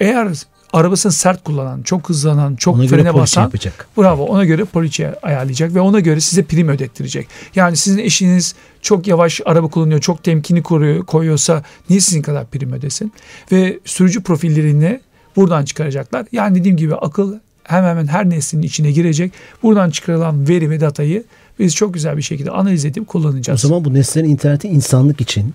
Eğer 0.00 0.28
arabasını 0.72 1.12
sert 1.12 1.44
kullanan, 1.44 1.82
çok 1.82 2.08
hızlanan, 2.08 2.56
çok 2.56 2.74
Ona 2.74 2.86
frene 2.86 3.14
basan 3.14 3.42
yapacak. 3.42 3.88
Bravo. 3.98 4.24
Ona 4.24 4.44
göre 4.44 4.64
poliçe 4.64 5.14
ayarlayacak 5.22 5.74
ve 5.74 5.80
ona 5.80 6.00
göre 6.00 6.20
size 6.20 6.42
prim 6.42 6.68
ödettirecek. 6.68 7.28
Yani 7.54 7.76
sizin 7.76 7.98
eşiniz 7.98 8.54
çok 8.82 9.06
yavaş 9.06 9.40
araba 9.44 9.68
kullanıyor, 9.68 10.00
çok 10.00 10.24
temkini 10.24 10.62
koruyor, 10.62 11.04
koyuyorsa 11.04 11.62
niye 11.90 12.00
sizin 12.00 12.22
kadar 12.22 12.46
prim 12.46 12.72
ödesin? 12.72 13.12
Ve 13.52 13.78
sürücü 13.84 14.22
profillerini 14.22 15.00
buradan 15.36 15.64
çıkaracaklar. 15.64 16.26
Yani 16.32 16.60
dediğim 16.60 16.76
gibi 16.76 16.94
akıl 16.94 17.34
hemen 17.64 17.88
hemen 17.88 18.06
her 18.06 18.30
neslin 18.30 18.62
içine 18.62 18.90
girecek. 18.90 19.32
Buradan 19.62 19.90
çıkarılan 19.90 20.48
veri 20.48 20.70
ve 20.70 20.80
datayı 20.80 21.24
biz 21.58 21.74
çok 21.74 21.94
güzel 21.94 22.16
bir 22.16 22.22
şekilde 22.22 22.50
analiz 22.50 22.84
edip 22.84 23.02
O 23.02 23.06
kullanacağız. 23.06 23.60
zaman 23.60 23.84
bu 23.84 23.94
nesnelerin 23.94 24.30
interneti 24.30 24.68
insanlık 24.68 25.20
için 25.20 25.54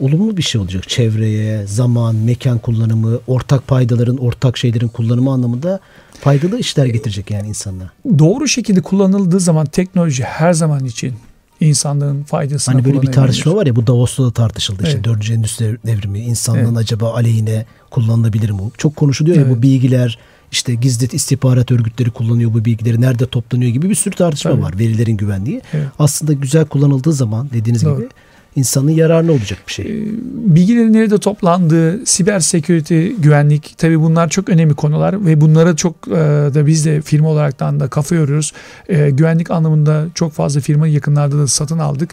olumlu 0.00 0.36
bir 0.36 0.42
şey 0.42 0.60
olacak. 0.60 0.88
Çevreye, 0.88 1.66
zaman, 1.66 2.14
mekan 2.14 2.58
kullanımı, 2.58 3.18
ortak 3.26 3.66
paydaların, 3.66 4.16
ortak 4.16 4.58
şeylerin 4.58 4.88
kullanımı 4.88 5.30
anlamında 5.30 5.80
faydalı 6.20 6.58
işler 6.58 6.86
getirecek 6.86 7.30
yani 7.30 7.48
insanlara. 7.48 7.90
Doğru 8.18 8.48
şekilde 8.48 8.82
kullanıldığı 8.82 9.40
zaman 9.40 9.66
teknoloji 9.66 10.22
her 10.24 10.52
zaman 10.52 10.84
için 10.84 11.14
insanlığın 11.60 12.22
faydasına 12.22 12.74
Hani 12.74 12.84
böyle 12.84 13.02
bir 13.02 13.12
tartışma 13.12 13.54
var 13.56 13.66
ya 13.66 13.76
bu 13.76 13.86
Davos'ta 13.86 14.24
da 14.24 14.30
tartışıldı 14.30 14.82
işte 14.82 14.94
Evet. 14.94 15.04
dördüncü 15.04 15.32
endüstri 15.34 15.78
devrimi 15.86 16.18
insanlığın 16.20 16.64
Evet. 16.64 16.76
acaba 16.76 17.14
aleyhine 17.14 17.66
kullanılabilir 17.90 18.50
mi? 18.50 18.60
Çok 18.78 18.96
konuşuluyor 18.96 19.36
ya 19.36 19.42
Evet. 19.42 19.56
bu 19.56 19.62
bilgiler 19.62 20.18
işte 20.52 20.74
gizli 20.74 21.16
istihbarat 21.16 21.70
örgütleri 21.72 22.10
kullanıyor 22.10 22.54
bu 22.54 22.64
bilgileri 22.64 23.00
nerede 23.00 23.26
toplanıyor 23.26 23.70
gibi 23.70 23.90
bir 23.90 23.94
sürü 23.94 24.14
tartışma 24.14 24.50
Tabii. 24.50 24.62
var 24.62 24.78
verilerin 24.78 25.16
güvenliği. 25.16 25.62
Evet. 25.72 25.86
Aslında 25.98 26.32
güzel 26.32 26.64
kullanıldığı 26.64 27.12
zaman 27.12 27.50
dediğiniz 27.52 27.84
Doğru. 27.84 27.96
gibi 27.96 28.08
insanın 28.56 28.90
yararına 28.90 29.32
olacak 29.32 29.58
bir 29.68 29.72
şey. 29.72 29.86
Ee, 29.86 30.06
bilgilerin 30.34 30.92
nerede 30.92 31.18
toplandığı, 31.18 32.06
siber 32.06 32.40
security, 32.40 33.08
güvenlik 33.08 33.74
tabii 33.78 34.00
bunlar 34.00 34.28
çok 34.28 34.48
önemli 34.48 34.74
konular 34.74 35.26
ve 35.26 35.40
bunlara 35.40 35.76
çok 35.76 36.08
e, 36.08 36.10
da 36.54 36.66
biz 36.66 36.86
de 36.86 37.02
firma 37.02 37.28
olaraktan 37.28 37.80
da 37.80 37.88
kafa 37.88 38.14
yoruyoruz. 38.14 38.52
E, 38.88 39.10
güvenlik 39.10 39.50
anlamında 39.50 40.06
çok 40.14 40.32
fazla 40.32 40.60
firma 40.60 40.86
yakınlarda 40.86 41.38
da 41.38 41.46
satın 41.46 41.78
aldık. 41.78 42.10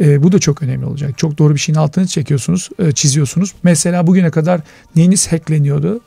E, 0.00 0.22
bu 0.22 0.32
da 0.32 0.38
çok 0.38 0.62
önemli 0.62 0.86
olacak. 0.86 1.18
Çok 1.18 1.38
doğru 1.38 1.54
bir 1.54 1.60
şeyin 1.60 1.78
altını 1.78 2.06
çekiyorsunuz, 2.06 2.68
çiziyorsunuz. 2.94 3.54
Mesela 3.62 4.06
bugüne 4.06 4.30
kadar 4.30 4.60
neyiniz 4.96 5.32
hackleniyordu? 5.32 6.00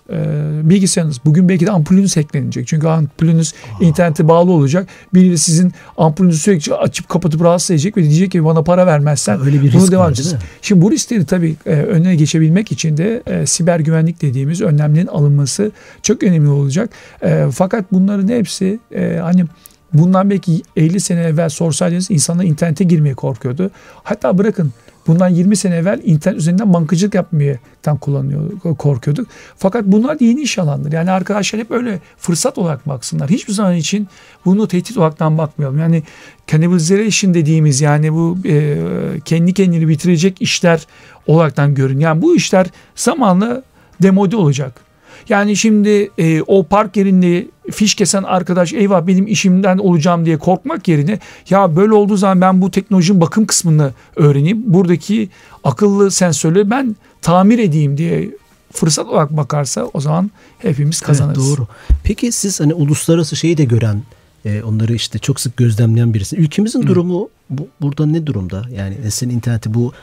Bilgisayarınız. 0.69 1.19
Bugün 1.25 1.49
belki 1.49 1.65
de 1.65 1.71
ampulünüz 1.71 2.17
hacklenecek. 2.17 2.67
Çünkü 2.67 2.87
ampulünüz 2.87 3.53
internete 3.81 4.27
bağlı 4.27 4.51
olacak. 4.51 4.87
Biri 5.13 5.37
sizin 5.37 5.73
ampulünüzü 5.97 6.39
sürekli 6.39 6.73
açıp 6.73 7.09
kapatıp 7.09 7.43
rahatsız 7.43 7.71
edecek 7.71 7.97
ve 7.97 8.03
diyecek 8.03 8.31
ki 8.31 8.45
bana 8.45 8.63
para 8.63 8.87
vermezsen 8.87 9.39
Öyle 9.45 9.61
bir 9.61 9.72
risk 9.81 9.91
devam 9.91 10.05
var 10.05 10.09
edeceğiz. 10.09 10.31
değil 10.31 10.43
mi? 10.43 10.49
Şimdi 10.61 10.81
bu 10.81 10.91
riskleri 10.91 11.25
tabii 11.25 11.55
e, 11.65 11.69
önüne 11.69 12.15
geçebilmek 12.15 12.71
için 12.71 12.97
de 12.97 13.23
e, 13.27 13.45
siber 13.45 13.79
güvenlik 13.79 14.21
dediğimiz 14.21 14.61
önlemlerin 14.61 15.07
alınması 15.07 15.71
çok 16.01 16.23
önemli 16.23 16.49
olacak. 16.49 16.89
E, 17.21 17.45
fakat 17.53 17.85
bunların 17.91 18.27
hepsi 18.27 18.79
e, 18.95 19.19
hani 19.21 19.45
bundan 19.93 20.29
belki 20.29 20.61
50 20.75 20.99
sene 20.99 21.21
evvel 21.21 21.49
sorsaydınız 21.49 22.11
insanlar 22.11 22.43
internete 22.43 22.83
girmeye 22.83 23.13
korkuyordu. 23.13 23.71
Hatta 24.03 24.37
bırakın 24.37 24.73
bundan 25.07 25.29
20 25.29 25.55
sene 25.55 25.75
evvel 25.75 26.01
internet 26.03 26.39
üzerinden 26.39 26.73
bankacılık 26.73 27.15
yapmayı,tan 27.15 27.97
kullanıyor, 27.97 28.59
korkuyorduk. 28.77 29.27
Fakat 29.57 29.85
bunlar 29.85 30.17
yeni 30.19 30.41
iş 30.41 30.59
alanları. 30.59 30.95
Yani 30.95 31.11
arkadaşlar 31.11 31.61
hep 31.61 31.71
öyle 31.71 31.99
fırsat 32.17 32.57
olarak 32.57 32.87
baksınlar. 32.87 33.29
Hiçbir 33.29 33.53
zaman 33.53 33.75
için 33.75 34.07
bunu 34.45 34.67
tehdit 34.67 34.97
olaraktan 34.97 35.37
bakmayalım. 35.37 35.79
Yani 35.79 36.03
cannibalization 36.47 37.33
dediğimiz 37.33 37.81
yani 37.81 38.13
bu 38.13 38.37
e, 38.45 38.77
kendi 39.25 39.53
kendini 39.53 39.87
bitirecek 39.87 40.41
işler 40.41 40.87
olaraktan 41.27 41.75
görün. 41.75 41.99
Yani 41.99 42.21
bu 42.21 42.35
işler 42.35 42.67
zamanla 42.95 43.63
demode 44.01 44.35
olacak. 44.35 44.92
Yani 45.29 45.55
şimdi 45.55 46.11
e, 46.17 46.41
o 46.41 46.63
park 46.63 46.97
yerinde 46.97 47.47
fiş 47.71 47.95
kesen 47.95 48.23
arkadaş 48.23 48.73
eyvah 48.73 49.07
benim 49.07 49.27
işimden 49.27 49.77
olacağım 49.77 50.25
diye 50.25 50.37
korkmak 50.37 50.87
yerine 50.87 51.19
ya 51.49 51.75
böyle 51.75 51.93
olduğu 51.93 52.17
zaman 52.17 52.41
ben 52.41 52.61
bu 52.61 52.71
teknolojinin 52.71 53.21
bakım 53.21 53.45
kısmını 53.45 53.91
öğreneyim. 54.15 54.63
Buradaki 54.65 55.29
akıllı 55.63 56.11
sensörleri 56.11 56.69
ben 56.69 56.95
tamir 57.21 57.59
edeyim 57.59 57.97
diye 57.97 58.29
fırsat 58.71 59.07
olarak 59.07 59.37
bakarsa 59.37 59.89
o 59.93 60.01
zaman 60.01 60.31
hepimiz 60.57 61.01
kazanırız. 61.01 61.47
Evet, 61.47 61.57
doğru. 61.57 61.67
Peki 62.03 62.31
siz 62.31 62.59
hani 62.59 62.73
uluslararası 62.73 63.35
şeyi 63.35 63.57
de 63.57 63.63
gören, 63.63 64.03
e, 64.45 64.63
onları 64.63 64.93
işte 64.95 65.19
çok 65.19 65.39
sık 65.39 65.57
gözlemleyen 65.57 66.13
birisi. 66.13 66.35
Ülkemizin 66.35 66.81
durumu 66.81 67.29
bu, 67.49 67.67
burada 67.81 68.05
ne 68.05 68.25
durumda? 68.25 68.63
Yani 68.75 69.11
senin 69.11 69.33
interneti 69.33 69.73
bu 69.73 69.93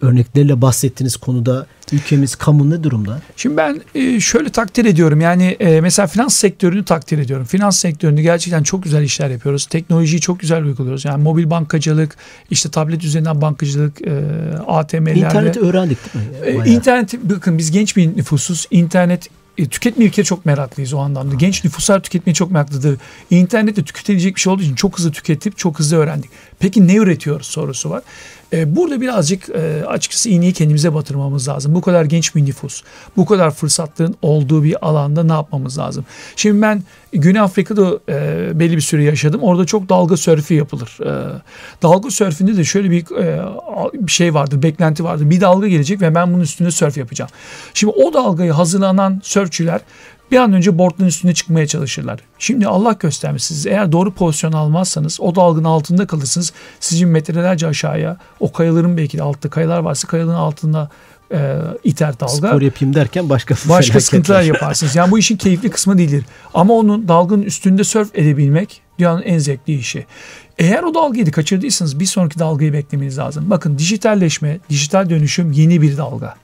örneklerle 0.00 0.62
bahsettiğiniz 0.62 1.16
konuda 1.16 1.66
ülkemiz 1.92 2.34
kamu 2.34 2.70
ne 2.70 2.82
durumda? 2.82 3.20
Şimdi 3.36 3.56
ben 3.56 3.80
e, 3.94 4.20
şöyle 4.20 4.48
takdir 4.48 4.84
ediyorum. 4.84 5.20
Yani 5.20 5.56
e, 5.60 5.80
mesela 5.80 6.06
finans 6.06 6.34
sektörünü 6.34 6.84
takdir 6.84 7.18
ediyorum. 7.18 7.46
Finans 7.46 7.78
sektöründe 7.78 8.22
gerçekten 8.22 8.62
çok 8.62 8.82
güzel 8.82 9.02
işler 9.02 9.30
yapıyoruz. 9.30 9.66
Teknolojiyi 9.66 10.20
çok 10.20 10.40
güzel 10.40 10.64
uyguluyoruz. 10.64 11.04
Yani 11.04 11.22
mobil 11.22 11.50
bankacılık, 11.50 12.16
işte 12.50 12.70
tablet 12.70 13.04
üzerinden 13.04 13.40
bankacılık, 13.40 14.02
e, 14.02 14.22
ATM'lerde. 14.66 15.18
İnterneti 15.20 15.60
öğrendik 15.60 15.98
değil 16.14 16.26
mi? 16.26 16.58
Bayağı. 16.58 16.76
İnternet 16.76 17.14
bakın 17.22 17.58
biz 17.58 17.70
genç 17.70 17.96
bir 17.96 18.16
nüfusuz. 18.16 18.66
İnternet 18.70 19.28
e, 19.58 19.66
tüketme 19.66 20.04
ülke 20.04 20.24
çok 20.24 20.46
meraklıyız 20.46 20.92
o 20.92 20.98
anlamda. 20.98 21.34
Genç 21.34 21.64
nüfuslar 21.64 22.02
tüketmeye 22.02 22.34
çok 22.34 22.50
meraklıdır. 22.50 22.98
İnternette 23.30 23.84
tüketilecek 23.84 24.36
bir 24.36 24.40
şey 24.40 24.52
olduğu 24.52 24.62
için 24.62 24.74
çok 24.74 24.98
hızlı 24.98 25.12
tüketip 25.12 25.58
çok 25.58 25.78
hızlı 25.78 25.96
öğrendik. 25.96 26.30
Peki 26.58 26.88
ne 26.88 26.94
üretiyoruz 26.94 27.46
sorusu 27.46 27.90
var. 27.90 28.02
E, 28.52 28.76
burada 28.76 29.00
birazcık 29.00 29.48
e, 29.48 29.84
açıkçası 29.86 30.28
iğneyi 30.28 30.52
kendimize 30.52 30.94
batırmamız 30.94 31.48
lazım. 31.48 31.74
Bu 31.74 31.80
kadar 31.80 32.04
genç 32.04 32.34
bir 32.34 32.46
nüfus, 32.46 32.82
bu 33.16 33.26
kadar 33.26 33.50
fırsatların 33.50 34.14
olduğu 34.22 34.64
bir 34.64 34.86
alanda 34.86 35.22
ne 35.22 35.32
yapmamız 35.32 35.78
lazım? 35.78 36.04
Şimdi 36.36 36.62
ben 36.62 36.82
Güney 37.12 37.40
Afrika'da 37.40 37.98
e, 38.08 38.50
belli 38.60 38.76
bir 38.76 38.80
süre 38.80 39.04
yaşadım. 39.04 39.42
Orada 39.42 39.64
çok 39.64 39.88
dalga 39.88 40.16
sörfü 40.16 40.54
yapılır. 40.54 40.98
E, 41.00 41.40
dalga 41.82 42.10
sörfünde 42.10 42.56
de 42.56 42.64
şöyle 42.64 42.90
bir, 42.90 43.16
e, 43.16 43.42
bir 43.94 44.12
şey 44.12 44.34
vardır, 44.34 44.62
beklenti 44.62 45.04
vardır. 45.04 45.30
Bir 45.30 45.40
dalga 45.40 45.68
gelecek 45.68 46.00
ve 46.00 46.14
ben 46.14 46.32
bunun 46.32 46.42
üstünde 46.42 46.70
sörf 46.70 46.96
yapacağım. 46.96 47.30
Şimdi 47.74 47.92
o 47.92 48.12
dalgayı 48.12 48.52
hazırlanan 48.52 49.20
sörfçüler 49.24 49.80
bir 50.30 50.36
an 50.36 50.52
önce 50.52 50.78
boardların 50.78 51.08
üstüne 51.08 51.34
çıkmaya 51.34 51.66
çalışırlar. 51.66 52.20
Şimdi 52.38 52.66
Allah 52.66 52.92
göstermesin 52.92 53.54
siz 53.54 53.66
eğer 53.66 53.92
doğru 53.92 54.12
pozisyon 54.12 54.52
almazsanız 54.52 55.20
o 55.20 55.34
dalgın 55.34 55.64
altında 55.64 56.06
kalırsınız. 56.06 56.52
Sizin 56.80 57.08
metrelerce 57.08 57.66
aşağıya 57.66 58.16
o 58.40 58.52
kayaların 58.52 58.96
belki 58.96 59.18
de 59.18 59.22
altta 59.22 59.50
kayalar 59.50 59.78
varsa 59.78 60.08
kayaların 60.08 60.38
altında 60.38 60.90
e, 61.32 61.58
iter 61.84 62.20
dalga. 62.20 62.48
Spor 62.48 62.62
yapayım 62.62 62.94
derken 62.94 63.28
başka 63.28 63.54
Başka 63.68 64.00
sıkıntılar 64.00 64.42
yaparsınız. 64.52 64.96
Yani 64.96 65.10
bu 65.10 65.18
işin 65.18 65.36
keyifli 65.36 65.70
kısmı 65.70 65.98
değildir. 65.98 66.24
Ama 66.54 66.74
onun 66.74 67.08
dalganın 67.08 67.42
üstünde 67.42 67.84
sörf 67.84 68.18
edebilmek 68.18 68.80
dünyanın 68.98 69.22
en 69.22 69.38
zevkli 69.38 69.74
işi. 69.74 70.06
Eğer 70.58 70.82
o 70.82 70.94
dalgayı 70.94 71.26
da 71.26 71.30
kaçırdıysanız 71.30 72.00
bir 72.00 72.06
sonraki 72.06 72.38
dalgayı 72.38 72.72
beklemeniz 72.72 73.18
lazım. 73.18 73.50
Bakın 73.50 73.78
dijitalleşme, 73.78 74.58
dijital 74.70 75.10
dönüşüm 75.10 75.52
yeni 75.52 75.82
bir 75.82 75.96
dalga. 75.96 76.34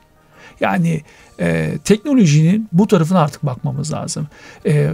Yani 0.62 1.02
e, 1.40 1.78
teknolojinin 1.84 2.68
bu 2.72 2.86
tarafına 2.86 3.20
artık 3.20 3.46
bakmamız 3.46 3.92
lazım. 3.92 4.28
E, 4.66 4.90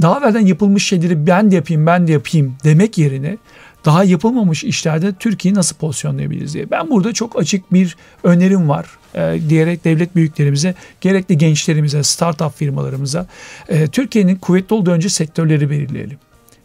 daha 0.00 0.18
evvelden 0.18 0.46
yapılmış 0.46 0.86
şeyleri 0.86 1.26
ben 1.26 1.50
de 1.50 1.54
yapayım, 1.54 1.86
ben 1.86 2.06
de 2.06 2.12
yapayım 2.12 2.56
demek 2.64 2.98
yerine 2.98 3.36
daha 3.84 4.04
yapılmamış 4.04 4.64
işlerde 4.64 5.12
Türkiye'yi 5.12 5.56
nasıl 5.56 5.76
pozisyonlayabiliriz 5.76 6.54
diye. 6.54 6.70
Ben 6.70 6.90
burada 6.90 7.12
çok 7.12 7.38
açık 7.38 7.72
bir 7.72 7.96
önerim 8.24 8.68
var 8.68 8.86
e, 9.14 9.40
diyerek 9.48 9.84
devlet 9.84 10.16
büyüklerimize, 10.16 10.74
gerekli 11.00 11.38
gençlerimize, 11.38 12.02
startup 12.02 12.56
firmalarımıza 12.56 13.26
e, 13.68 13.86
Türkiye'nin 13.86 14.36
kuvvetli 14.36 14.74
olduğu 14.74 14.90
önce 14.90 15.08
sektörleri 15.08 15.70
belirleyelim. 15.70 16.18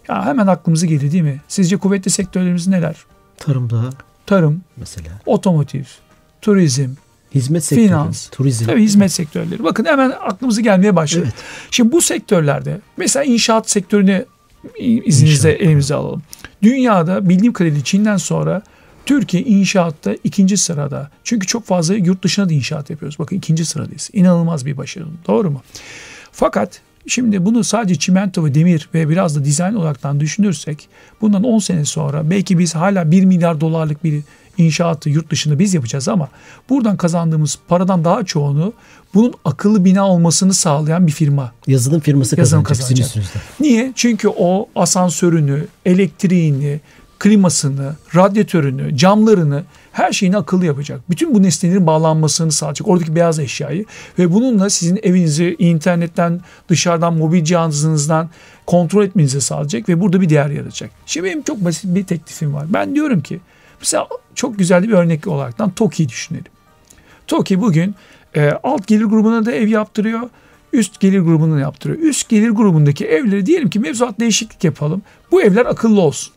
Ya 0.08 0.26
hemen 0.26 0.48
aklımıza 0.48 0.86
gelir 0.86 1.12
değil 1.12 1.24
mi? 1.24 1.42
Sizce 1.48 1.78
kuvvetli 1.78 2.12
sektörlerimiz 2.12 2.68
neler? 2.68 2.96
Tarımda 3.38 3.90
Tarım, 4.26 4.62
mesela. 4.78 5.10
otomotiv, 5.26 5.84
turizm, 6.42 6.90
Hizmet 7.36 7.64
sektörü, 7.64 7.88
Finans. 7.88 8.28
turizm. 8.30 8.66
Tabii 8.66 8.82
hizmet 8.84 9.12
sektörleri. 9.12 9.64
Bakın 9.64 9.86
hemen 9.86 10.10
aklımıza 10.22 10.62
gelmeye 10.62 10.96
başladı. 10.96 11.24
Evet. 11.26 11.34
Şimdi 11.72 11.92
bu 11.92 12.02
sektörlerde 12.02 12.82
mesela 12.98 13.24
inşaat 13.24 13.70
sektörünü 13.70 14.26
izninizle 14.80 15.50
İnşaat. 15.54 15.62
elimize 15.68 15.96
alalım. 15.96 16.22
Dünyada 16.62 17.30
bildiğim 17.30 17.54
kadarıyla 17.54 17.84
Çin'den 17.84 18.18
sonra 18.18 18.62
Türkiye 19.06 19.44
inşaatta 19.44 20.16
ikinci 20.24 20.58
sırada. 20.58 21.12
Çünkü 21.24 21.48
çok 21.48 21.66
fazla 21.66 21.96
yurt 21.96 22.24
dışına 22.24 22.50
da 22.50 22.54
inşaat 22.54 22.90
yapıyoruz. 22.90 23.20
Bakın 23.20 23.36
ikinci 23.36 23.66
sıradayız. 23.66 24.10
İnanılmaz 24.14 24.66
bir 24.66 24.78
başarı. 24.78 25.06
Doğru 25.28 25.52
mu? 25.52 25.62
Fakat 26.32 26.82
şimdi 27.08 27.46
bunu 27.46 27.64
sadece 27.64 28.00
çimento 28.00 28.46
ve 28.46 28.56
demir 28.56 28.90
ve 28.94 29.10
biraz 29.10 29.36
da 29.36 29.46
dizayn 29.46 29.74
olaraktan 29.74 30.20
düşünürsek 30.20 30.90
bundan 31.22 31.44
10 31.44 31.60
sene 31.60 31.86
sonra 31.86 32.30
belki 32.30 32.60
biz 32.60 32.76
hala 32.76 33.12
1 33.12 33.26
milyar 33.26 33.62
dolarlık 33.62 34.04
bir 34.04 34.22
inşaatı 34.58 35.10
yurt 35.10 35.32
dışında 35.32 35.60
biz 35.60 35.74
yapacağız 35.74 36.08
ama 36.08 36.30
buradan 36.70 36.98
kazandığımız 36.98 37.60
paradan 37.68 38.06
daha 38.06 38.24
çoğunu 38.24 38.74
bunun 39.14 39.34
akıllı 39.46 39.86
bina 39.86 40.08
olmasını 40.08 40.54
sağlayan 40.54 41.08
bir 41.08 41.12
firma 41.12 41.52
Yazılım 41.68 42.00
firması 42.00 42.40
Yazılım 42.40 42.64
kazanacak 42.64 43.08
kazanacak. 43.08 43.44
Niye? 43.60 43.94
Çünkü 43.96 44.28
o 44.28 44.70
asansörünü, 44.76 45.68
elektriğini, 45.86 46.82
klimasını, 47.24 47.96
radyatörünü, 48.16 48.98
camlarını 48.98 49.64
her 49.92 50.12
şeyini 50.12 50.38
akıllı 50.38 50.66
yapacak. 50.66 51.02
Bütün 51.10 51.36
bu 51.36 51.44
nesnelerin 51.44 51.88
bağlanmasını 51.88 52.52
sağlayacak. 52.52 52.88
Oradaki 52.88 53.16
beyaz 53.16 53.40
eşyayı 53.40 53.86
ve 54.20 54.34
bununla 54.34 54.70
sizin 54.70 55.00
evinizi 55.04 55.56
internetten, 55.60 56.42
dışarıdan, 56.70 57.14
mobil 57.14 57.44
cihazınızdan 57.44 58.30
kontrol 58.66 59.04
etmenizi 59.04 59.42
sağlayacak 59.42 59.90
ve 59.90 60.02
burada 60.02 60.22
bir 60.22 60.30
değer 60.30 60.50
yaratacak. 60.50 60.92
Şimdi 61.06 61.28
benim 61.28 61.44
çok 61.44 61.66
basit 61.66 61.96
bir 61.96 62.04
teklifim 62.04 62.54
var. 62.54 62.66
Ben 62.70 62.96
diyorum 62.96 63.22
ki 63.22 63.40
mesela 63.80 64.08
çok 64.36 64.60
güzel 64.60 64.84
bir 64.84 64.92
örnek 64.92 65.28
olaraktan 65.28 65.72
TOKİ'yi 65.72 66.10
düşünelim. 66.10 66.52
TOKİ 67.28 67.62
bugün 67.62 67.96
e, 68.36 68.52
alt 68.64 68.88
gelir 68.88 69.06
grubuna 69.06 69.46
da 69.46 69.52
ev 69.52 69.68
yaptırıyor. 69.68 70.30
Üst 70.74 71.00
gelir 71.00 71.20
grubunu 71.20 71.60
yaptırıyor. 71.60 72.00
Üst 72.00 72.30
gelir 72.30 72.50
grubundaki 72.50 73.06
evleri 73.06 73.46
diyelim 73.46 73.70
ki 73.70 73.80
mevzuat 73.80 74.20
değişiklik 74.20 74.64
yapalım. 74.64 75.02
Bu 75.32 75.42
evler 75.42 75.66
akıllı 75.66 76.02
olsun. 76.02 76.34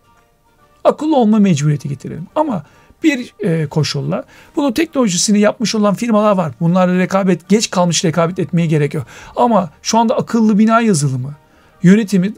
Akıllı 0.87 1.17
olma 1.17 1.39
mecburiyeti 1.39 1.89
getirelim. 1.89 2.27
Ama 2.35 2.63
bir 3.03 3.35
e, 3.41 3.67
koşulla 3.67 4.25
bunun 4.57 4.73
teknolojisini 4.73 5.41
yapmış 5.41 5.75
olan 5.75 5.95
firmalar 5.95 6.37
var. 6.37 6.53
Bunlarla 6.61 6.99
rekabet 6.99 7.49
geç 7.49 7.71
kalmış 7.71 8.05
rekabet 8.05 8.39
etmeye 8.39 8.67
gerek 8.67 8.95
yok. 8.95 9.07
Ama 9.37 9.71
şu 9.83 9.99
anda 9.99 10.17
akıllı 10.17 10.59
bina 10.59 10.81
yazılımı, 10.81 11.35
yönetimi 11.83 12.35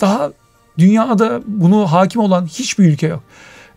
daha 0.00 0.32
dünyada 0.78 1.40
bunu 1.46 1.92
hakim 1.92 2.20
olan 2.20 2.46
hiçbir 2.46 2.84
ülke 2.84 3.06
yok. 3.06 3.22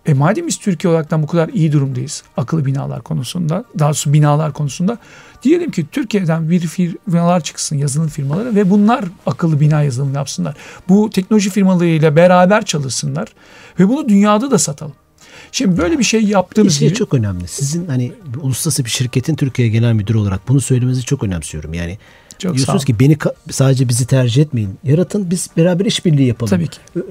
E 0.09 0.13
madem 0.13 0.47
biz 0.47 0.57
Türkiye 0.57 0.91
olaraktan 0.91 1.23
bu 1.23 1.27
kadar 1.27 1.49
iyi 1.49 1.71
durumdayız 1.71 2.23
akıllı 2.37 2.65
binalar 2.65 3.01
konusunda, 3.01 3.65
daha 3.79 3.89
doğrusu 3.89 4.13
binalar 4.13 4.53
konusunda 4.53 4.97
diyelim 5.43 5.71
ki 5.71 5.85
Türkiye'den 5.91 6.49
bir 6.49 6.59
firmalar 6.59 7.41
çıksın 7.41 7.77
yazılım 7.77 8.07
firmaları 8.07 8.55
ve 8.55 8.69
bunlar 8.69 9.05
akıllı 9.25 9.59
bina 9.59 9.81
yazılımı 9.81 10.15
yapsınlar. 10.15 10.55
Bu 10.89 11.09
teknoloji 11.09 11.49
firmalarıyla 11.49 12.15
beraber 12.15 12.65
çalışsınlar 12.65 13.27
ve 13.79 13.89
bunu 13.89 14.09
dünyada 14.09 14.51
da 14.51 14.57
satalım. 14.57 14.93
Şimdi 15.51 15.77
böyle 15.77 15.99
bir 15.99 16.03
şey 16.03 16.23
yaptığımız 16.23 16.73
Bir 16.73 16.79
şey 16.79 16.87
gibi 16.87 16.97
çok 16.97 17.13
önemli. 17.13 17.47
Sizin 17.47 17.87
hani 17.87 18.11
uluslararası 18.41 18.85
bir 18.85 18.89
şirketin 18.89 19.35
Türkiye 19.35 19.67
genel 19.67 19.93
müdürü 19.93 20.17
olarak 20.17 20.47
bunu 20.47 20.61
söylemenizi 20.61 21.03
çok 21.03 21.23
önemsiyorum. 21.23 21.73
Yani 21.73 21.97
Çok 22.39 22.55
diyorsunuz 22.55 22.85
ki 22.85 22.99
beni 22.99 23.17
sadece 23.51 23.89
bizi 23.89 24.05
tercih 24.07 24.41
etmeyin. 24.41 24.69
Yaratın 24.83 25.31
biz 25.31 25.49
beraber 25.57 25.85
işbirliği 25.85 26.27
yapalım. 26.27 26.49
Tabii 26.49 26.67
ki. 26.67 26.77
Ö- 26.95 27.01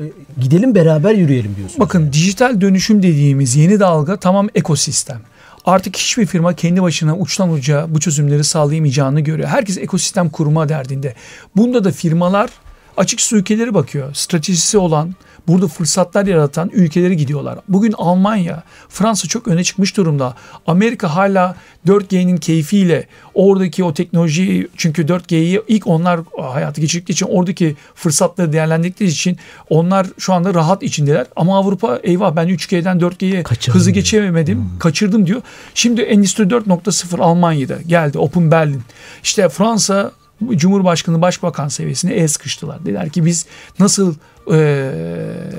Gidelim 0.40 0.74
beraber 0.74 1.14
yürüyelim 1.14 1.56
diyorsunuz. 1.56 1.80
Bakın 1.80 2.12
dijital 2.12 2.60
dönüşüm 2.60 3.02
dediğimiz 3.02 3.56
yeni 3.56 3.80
dalga 3.80 4.16
tamam 4.16 4.48
ekosistem. 4.54 5.20
Artık 5.64 5.96
hiçbir 5.96 6.26
firma 6.26 6.54
kendi 6.54 6.82
başına 6.82 7.16
uçtan 7.18 7.52
uca 7.52 7.86
bu 7.88 8.00
çözümleri 8.00 8.44
sağlayamayacağını 8.44 9.20
görüyor. 9.20 9.48
Herkes 9.48 9.78
ekosistem 9.78 10.28
kurma 10.28 10.68
derdinde. 10.68 11.14
Bunda 11.56 11.84
da 11.84 11.92
firmalar 11.92 12.50
açık 12.96 13.20
su 13.20 13.36
ülkeleri 13.36 13.74
bakıyor. 13.74 14.14
Stratejisi 14.14 14.78
olan, 14.78 15.14
burada 15.48 15.68
fırsatlar 15.68 16.26
yaratan 16.26 16.70
ülkeleri 16.72 17.16
gidiyorlar. 17.16 17.58
Bugün 17.68 17.94
Almanya, 17.98 18.62
Fransa 18.88 19.28
çok 19.28 19.48
öne 19.48 19.64
çıkmış 19.64 19.96
durumda. 19.96 20.34
Amerika 20.66 21.16
hala 21.16 21.56
4G'nin 21.86 22.36
keyfiyle 22.36 23.06
oradaki 23.34 23.84
o 23.84 23.94
teknolojiyi 23.94 24.68
çünkü 24.76 25.02
4G'yi 25.02 25.62
ilk 25.68 25.86
onlar 25.86 26.20
hayata 26.40 26.80
geçirdikleri 26.80 27.12
için 27.12 27.26
oradaki 27.26 27.76
fırsatları 27.94 28.52
değerlendirdikleri 28.52 29.08
için 29.08 29.36
onlar 29.70 30.06
şu 30.18 30.32
anda 30.32 30.54
rahat 30.54 30.82
içindeler. 30.82 31.26
Ama 31.36 31.58
Avrupa 31.58 32.00
eyvah 32.02 32.36
ben 32.36 32.48
3G'den 32.48 32.98
4G'ye 32.98 33.42
Kaçırdım 33.42 33.78
hızı 33.78 33.86
diyor. 33.86 33.94
geçemedim, 33.94 34.70
kaçırdım 34.78 35.26
diyor. 35.26 35.42
Şimdi 35.74 36.02
Endüstri 36.02 36.44
4.0 36.44 37.22
Almanya'da 37.22 37.76
geldi 37.86 38.18
Open 38.18 38.50
Berlin. 38.50 38.82
İşte 39.22 39.48
Fransa 39.48 40.12
Cumhurbaşkanı 40.50 41.22
Başbakan 41.22 41.68
seviyesine 41.68 42.14
el 42.14 42.28
sıkıştılar. 42.28 42.84
Dediler 42.84 43.10
ki 43.10 43.24
biz 43.24 43.46
nasıl 43.78 44.14
e, 44.54 44.90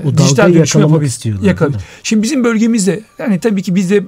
O 0.06 0.18
dijital 0.18 0.44
dönüşüm 0.44 0.60
yakalamak 0.60 0.90
yapabiliriz? 0.90 1.14
istiyorlar, 1.14 1.44
Yakal- 1.48 1.66
değil 1.66 1.76
mi? 1.76 1.82
Şimdi 2.04 2.24
bizim 2.24 2.44
bölgemizde 2.44 3.02
yani 3.20 3.40
tabii 3.40 3.62
ki 3.64 3.76
biz 3.76 3.92
de 3.92 4.04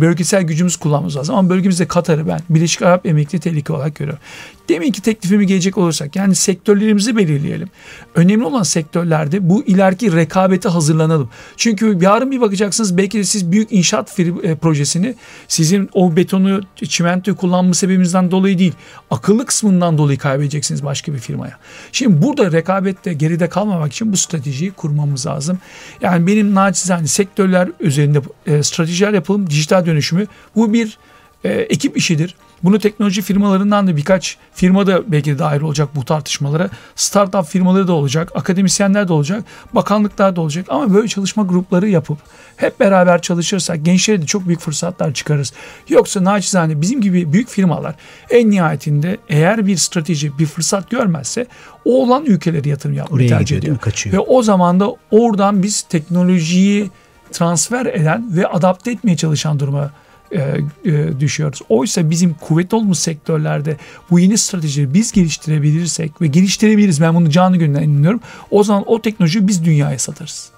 bölgesel 0.00 0.42
gücümüz 0.42 0.76
kullanmamız 0.76 1.16
lazım 1.16 1.34
ama 1.34 1.50
bölgemizde 1.50 1.86
Katar'ı 1.86 2.28
ben 2.28 2.40
Birleşik 2.50 2.82
Arap 2.82 3.06
Emirlikleri 3.06 3.42
tehlike 3.42 3.72
olarak 3.72 3.94
görüyorum. 3.94 4.22
Demin 4.68 4.92
ki 4.92 5.02
teklifimi 5.02 5.46
gelecek 5.46 5.78
olursak 5.78 6.16
yani 6.16 6.34
sektörlerimizi 6.34 7.16
belirleyelim. 7.16 7.68
Önemli 8.14 8.44
olan 8.44 8.62
sektörlerde 8.62 9.48
bu 9.48 9.64
ileriki 9.64 10.16
rekabete 10.16 10.68
hazırlanalım. 10.68 11.30
Çünkü 11.56 11.98
yarın 12.00 12.30
bir 12.30 12.40
bakacaksınız 12.40 12.96
belki 12.96 13.18
de 13.18 13.24
siz 13.24 13.52
büyük 13.52 13.72
inşaat 13.72 14.18
e, 14.20 14.54
projesini 14.54 15.14
sizin 15.48 15.90
o 15.92 16.16
betonu, 16.16 16.60
çimentoyu 16.88 17.36
kullanma 17.36 17.74
sebebinizden 17.74 18.30
dolayı 18.30 18.58
değil, 18.58 18.72
akıllı 19.10 19.46
kısmından 19.46 19.98
dolayı 19.98 20.18
kaybedeceksiniz 20.18 20.84
başka 20.84 21.14
bir 21.14 21.18
firmaya. 21.18 21.58
Şimdi 21.92 22.22
burada 22.22 22.52
rekabette 22.52 23.12
geride 23.12 23.48
kalmamak 23.48 23.92
için 23.92 24.12
bu 24.12 24.16
stratejiyi 24.26 24.72
kurmamız 24.72 25.26
lazım. 25.26 25.58
Yani 26.00 26.26
benim 26.26 26.54
naçizane 26.54 27.06
sektörler 27.06 27.68
üzerinde 27.80 28.20
e, 28.46 28.62
stratejiler 28.62 29.12
yapalım, 29.12 29.50
dijital 29.50 29.86
dönüşümü. 29.86 30.26
Bu 30.56 30.72
bir 30.72 30.98
e, 31.44 31.50
ekip 31.50 31.96
işidir. 31.96 32.34
Bunu 32.62 32.78
teknoloji 32.78 33.22
firmalarından 33.22 33.86
da 33.86 33.96
birkaç 33.96 34.36
firma 34.54 34.86
da 34.86 35.12
belki 35.12 35.34
de 35.34 35.38
dahil 35.38 35.60
olacak 35.60 35.88
bu 35.94 36.04
tartışmalara. 36.04 36.70
Startup 36.96 37.46
firmaları 37.46 37.88
da 37.88 37.92
olacak, 37.92 38.32
akademisyenler 38.34 39.08
de 39.08 39.12
olacak, 39.12 39.44
bakanlıklar 39.72 40.36
da 40.36 40.40
olacak. 40.40 40.66
Ama 40.68 40.94
böyle 40.94 41.08
çalışma 41.08 41.42
grupları 41.42 41.88
yapıp 41.88 42.18
hep 42.56 42.80
beraber 42.80 43.22
çalışırsak 43.22 43.84
gençlere 43.84 44.22
de 44.22 44.26
çok 44.26 44.46
büyük 44.46 44.60
fırsatlar 44.60 45.14
çıkarırız. 45.14 45.52
Yoksa 45.88 46.24
naçizane 46.24 46.80
bizim 46.80 47.00
gibi 47.00 47.32
büyük 47.32 47.48
firmalar 47.48 47.94
en 48.30 48.50
nihayetinde 48.50 49.18
eğer 49.28 49.66
bir 49.66 49.76
strateji, 49.76 50.38
bir 50.38 50.46
fırsat 50.46 50.90
görmezse 50.90 51.46
o 51.84 52.02
olan 52.02 52.24
ülkelere 52.24 52.68
yatırım 52.68 52.96
yapmayı 52.96 53.28
Oraya 53.28 53.38
tercih 53.38 53.56
gidiyor 53.56 53.62
ediyor. 53.62 53.78
Kaçıyor. 53.78 54.16
Ve 54.16 54.20
o 54.20 54.42
zaman 54.42 54.80
da 54.80 54.96
oradan 55.10 55.62
biz 55.62 55.82
teknolojiyi 55.82 56.90
transfer 57.32 57.86
eden 57.86 58.36
ve 58.36 58.46
adapte 58.46 58.90
etmeye 58.90 59.16
çalışan 59.16 59.60
duruma 59.60 59.90
e, 60.32 60.40
e, 60.84 61.20
düşüyoruz. 61.20 61.60
Oysa 61.68 62.10
bizim 62.10 62.34
kuvvetli 62.34 62.76
olduğumuz 62.76 62.98
sektörlerde 62.98 63.76
bu 64.10 64.20
yeni 64.20 64.38
stratejileri 64.38 64.94
biz 64.94 65.12
geliştirebilirsek 65.12 66.22
ve 66.22 66.26
geliştirebiliriz 66.26 67.00
ben 67.00 67.14
bunu 67.14 67.30
canı 67.30 67.56
gönülden 67.56 67.82
inanıyorum. 67.82 68.20
O 68.50 68.64
zaman 68.64 68.84
o 68.86 69.02
teknolojiyi 69.02 69.48
biz 69.48 69.64
dünyaya 69.64 69.98
satarız. 69.98 70.50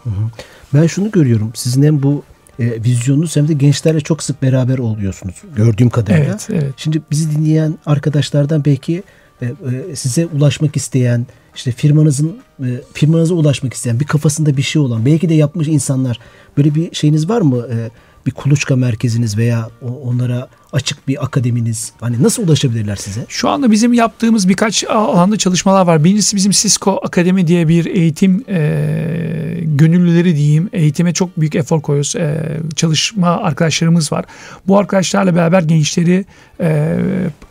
Ben 0.75 0.87
şunu 0.87 1.11
görüyorum. 1.11 1.51
Sizin 1.55 1.83
hem 1.83 2.03
bu 2.03 2.23
e, 2.61 2.85
vizyonunuz 2.85 3.37
hem 3.37 3.49
de 3.49 3.53
gençlerle 3.53 4.01
çok 4.01 4.23
sık 4.23 4.43
beraber 4.43 4.79
oluyorsunuz. 4.79 5.35
Gördüğüm 5.57 5.91
kadarıyla. 5.91 6.25
Evet, 6.25 6.49
evet. 6.51 6.75
Şimdi 6.77 7.03
bizi 7.11 7.31
dinleyen 7.31 7.79
arkadaşlardan 7.87 8.65
belki 8.65 9.03
e, 9.43 9.47
e, 9.91 9.97
size 9.97 10.27
ulaşmak 10.27 10.77
isteyen, 10.77 11.27
işte 11.55 11.73
firmanızın 11.73 12.39
e, 12.61 12.67
firmanıza 12.93 13.35
ulaşmak 13.35 13.75
isteyen, 13.75 14.01
bir 14.01 14.07
kafasında 14.07 14.57
bir 14.57 14.63
şey 14.63 14.83
olan, 14.83 15.07
belki 15.07 15.29
de 15.29 15.35
yapmış 15.35 15.69
insanlar 15.69 16.19
böyle 16.57 16.75
bir 16.75 16.95
şeyiniz 16.95 17.29
var 17.29 17.41
mı? 17.41 17.67
E, 17.73 17.91
bir 18.27 18.31
kuluçka 18.31 18.77
merkeziniz 18.77 19.39
veya 19.39 19.71
onlara 19.83 20.49
açık 20.73 21.09
bir 21.09 21.25
akademiniz. 21.25 21.93
Hani 22.01 22.23
nasıl 22.23 22.43
ulaşabilirler 22.43 22.97
size? 22.97 23.25
Şu 23.29 23.49
anda 23.49 23.71
bizim 23.71 23.93
yaptığımız 23.93 24.49
birkaç 24.49 24.85
alanda 24.85 25.37
çalışmalar 25.37 25.87
var. 25.87 26.05
Birincisi 26.05 26.37
bizim 26.37 26.53
Cisco 26.53 27.01
Akademi 27.03 27.47
diye 27.47 27.69
bir 27.69 27.87
eğitim 27.87 28.45
e, 28.49 29.61
gönüllüleri 29.63 30.37
diyeyim. 30.37 30.69
Eğitime 30.73 31.15
çok 31.15 31.41
büyük 31.41 31.55
efor 31.55 31.83
koyuyoruz. 31.83 32.17
E, 32.17 32.59
çalışma 32.77 33.29
arkadaşlarımız 33.29 34.13
var. 34.13 34.25
Bu 34.67 34.79
arkadaşlarla 34.79 35.35
beraber 35.35 35.63
gençleri 35.63 36.25
e, 36.61 36.99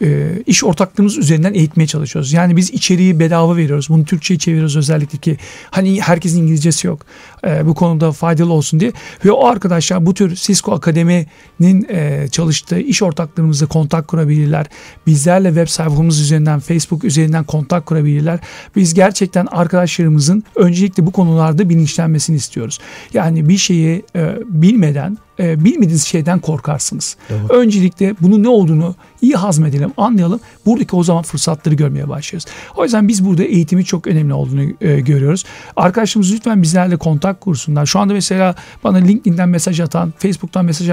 e, 0.01 0.41
iş 0.45 0.63
ortaklığımız 0.63 1.17
üzerinden 1.17 1.53
eğitmeye 1.53 1.87
çalışıyoruz. 1.87 2.33
Yani 2.33 2.57
biz 2.57 2.69
içeriği 2.69 3.19
bedava 3.19 3.57
veriyoruz. 3.57 3.89
Bunu 3.89 4.05
Türkçe'ye 4.05 4.37
çeviriyoruz 4.37 4.77
özellikle 4.77 5.17
ki 5.17 5.37
hani 5.71 6.01
herkesin 6.01 6.41
İngilizcesi 6.41 6.87
yok. 6.87 7.05
E, 7.47 7.67
bu 7.67 7.75
konuda 7.75 8.11
faydalı 8.11 8.53
olsun 8.53 8.79
diye. 8.79 8.91
Ve 9.25 9.31
o 9.31 9.47
arkadaşlar 9.47 10.05
bu 10.05 10.13
tür 10.13 10.35
Cisco 10.35 10.71
Akademi'nin 10.73 11.87
e, 11.89 12.27
çalıştığı 12.31 12.79
iş 12.79 13.01
ortaklarımızla 13.07 13.67
kontak 13.67 14.07
kurabilirler. 14.07 14.65
Bizlerle 15.07 15.47
web 15.47 15.67
sayfamız 15.67 16.21
üzerinden, 16.21 16.59
Facebook 16.59 17.03
üzerinden 17.03 17.43
kontak 17.43 17.85
kurabilirler. 17.85 18.39
Biz 18.75 18.93
gerçekten 18.93 19.45
arkadaşlarımızın 19.45 20.43
öncelikle 20.55 21.05
bu 21.05 21.11
konularda 21.11 21.69
bilinçlenmesini 21.69 22.35
istiyoruz. 22.35 22.79
Yani 23.13 23.49
bir 23.49 23.57
şeyi 23.57 24.03
e, 24.15 24.35
bilmeden 24.45 25.17
e, 25.39 25.65
bilmediğiniz 25.65 26.03
şeyden 26.03 26.39
korkarsınız. 26.39 27.17
Öncelikle 27.49 28.15
bunun 28.21 28.43
ne 28.43 28.49
olduğunu 28.49 28.95
iyi 29.21 29.35
hazmedelim, 29.35 29.91
anlayalım. 29.97 30.39
Buradaki 30.65 30.95
o 30.95 31.03
zaman 31.03 31.23
fırsatları 31.23 31.75
görmeye 31.75 32.09
başlıyoruz. 32.09 32.45
O 32.75 32.83
yüzden 32.83 33.07
biz 33.07 33.25
burada 33.25 33.43
eğitimi 33.43 33.85
çok 33.85 34.07
önemli 34.07 34.33
olduğunu 34.33 34.63
e, 34.81 34.99
görüyoruz. 34.99 35.45
Arkadaşlarımız 35.75 36.33
lütfen 36.33 36.61
bizlerle 36.61 36.97
kontak 36.97 37.41
kursunlar. 37.41 37.85
Şu 37.85 37.99
anda 37.99 38.13
mesela 38.13 38.55
bana 38.83 38.97
LinkedIn'den 38.97 39.49
mesaj 39.49 39.79
atan, 39.79 40.13
Facebook'tan 40.17 40.65
mesaj 40.65 40.89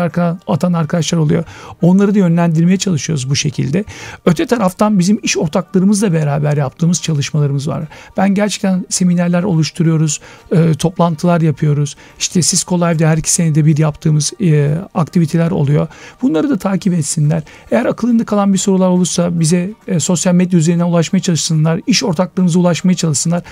atan 0.46 0.72
arkadaşlar 0.72 1.18
oluyor. 1.18 1.44
Onları 1.82 2.14
da 2.14 2.18
yönlendirmeye 2.18 2.76
çalışıyoruz 2.76 3.30
bu 3.30 3.36
şekilde. 3.36 3.84
Öte 4.24 4.46
taraftan 4.46 4.98
bizim 4.98 5.20
iş 5.22 5.38
ortaklarımızla 5.38 6.12
beraber 6.12 6.56
yaptığımız 6.56 7.02
çalışmalarımız 7.02 7.68
var. 7.68 7.84
Ben 8.16 8.34
gerçekten 8.34 8.86
seminerler 8.88 9.42
oluşturuyoruz, 9.42 10.20
e, 10.52 10.74
toplantılar 10.74 11.40
yapıyoruz. 11.40 11.96
İşte 12.18 12.42
Cisco 12.42 12.78
Live'de 12.78 13.06
her 13.06 13.16
iki 13.16 13.32
senede 13.32 13.66
bir 13.66 13.78
yaptığımız 13.78 14.32
e, 14.40 14.74
aktiviteler 14.94 15.50
oluyor. 15.50 15.86
Bunları 16.22 16.50
da 16.50 16.58
takip 16.58 16.94
etsinler. 16.94 17.42
Eğer 17.70 17.86
akılında 17.86 18.24
kalan 18.24 18.52
bir 18.52 18.58
sorular 18.58 18.88
olursa 18.88 19.40
bize 19.40 19.70
e, 19.88 20.00
sosyal 20.00 20.34
medya 20.34 20.58
üzerinden 20.58 20.84
ulaşmaya 20.84 21.20
çalışsınlar. 21.22 21.80
İş 21.86 22.04
ortaklarımıza 22.04 22.58
ulaşmaya 22.58 22.94
çalışsınlar. 22.94 23.42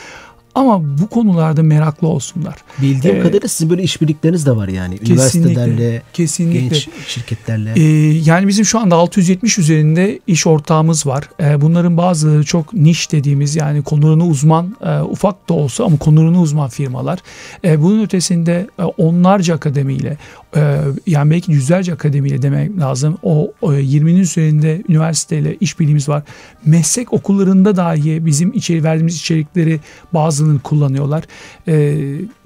Ama 0.55 0.99
bu 0.99 1.07
konularda 1.07 1.63
meraklı 1.63 2.09
olsunlar. 2.09 2.55
Bildiğim 2.83 3.17
Ee, 3.17 3.21
kadarıyla 3.21 3.49
sizin 3.49 3.71
böyle 3.71 3.83
işbirlikleriniz 3.83 4.47
de 4.47 4.57
var 4.57 4.69
yani. 4.69 4.99
Kesinlikle, 4.99 5.13
Üniversitelerle, 5.13 6.03
kesinlikle. 6.13 6.61
genç 6.61 6.89
şirketlerle. 7.07 7.73
Ee, 7.77 7.83
yani 8.25 8.49
bizim 8.49 8.65
şu 8.65 8.79
anda 8.79 8.97
670 8.97 9.59
üzerinde 9.59 10.21
iş 10.27 10.47
ortağımız 10.47 11.07
var. 11.07 11.29
Ee, 11.41 11.61
bunların 11.61 11.97
bazıları 11.97 12.45
çok 12.45 12.75
niş 12.75 13.13
dediğimiz 13.13 13.57
yani 13.57 13.83
konularına 13.83 14.27
uzman 14.27 14.77
e, 14.83 15.01
ufak 15.01 15.49
da 15.49 15.55
olsa 15.55 15.85
ama 15.85 15.97
konularına 15.97 16.41
uzman 16.41 16.69
firmalar. 16.69 17.19
Ee, 17.65 17.83
bunun 17.83 18.03
ötesinde 18.03 18.67
e, 18.79 18.83
onlarca 18.83 19.55
akademiyle 19.55 20.17
e, 20.57 20.79
yani 21.07 21.31
belki 21.31 21.53
yüzlerce 21.53 21.93
akademiyle 21.93 22.43
demek 22.43 22.79
lazım. 22.79 23.19
O, 23.23 23.53
o 23.63 23.73
20'nin 23.75 24.17
üzerinde 24.21 24.83
üniversiteyle 24.89 25.57
işbirliğimiz 25.61 26.09
var. 26.09 26.23
Meslek 26.67 27.13
okullarında 27.13 27.77
dahi 27.77 28.27
bizim 28.27 28.53
içeri 28.53 28.85
verdiğimiz 28.85 29.17
içerikleri 29.17 29.81
bazılarını 30.15 30.61
kullanıyorlar. 30.61 31.25
Ee, 31.69 31.73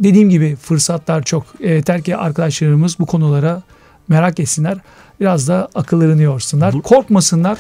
dediğim 0.01 0.31
gibi 0.31 0.57
fırsatlar 0.57 1.23
çok. 1.23 1.47
E, 1.61 1.73
yeter 1.73 2.03
ki 2.03 2.17
arkadaşlarımız 2.17 2.97
bu 2.99 3.07
konulara 3.07 3.63
merak 4.09 4.41
etsinler. 4.41 4.79
Biraz 5.21 5.49
da 5.49 5.69
akıllarını 5.75 6.23
yorsunlar. 6.23 6.75
Bu- 6.75 6.83
Korkmasınlar, 6.83 7.59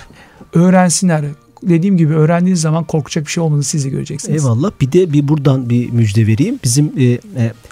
öğrensinler. 0.55 1.25
Dediğim 1.63 1.97
gibi 1.97 2.15
öğrendiğiniz 2.15 2.61
zaman 2.61 2.85
korkacak 2.85 3.27
bir 3.27 3.31
şey 3.31 3.43
olmadığını 3.43 3.63
siz 3.65 3.85
de 3.85 3.89
göreceksiniz. 3.89 4.45
Eyvallah. 4.45 4.71
Bir 4.81 4.93
de 4.93 5.13
bir 5.13 5.29
buradan 5.29 5.71
bir 5.71 5.91
müjde 5.91 6.27
vereyim. 6.27 6.59
Bizim 6.65 6.93
e, 6.99 7.05
e, 7.05 7.19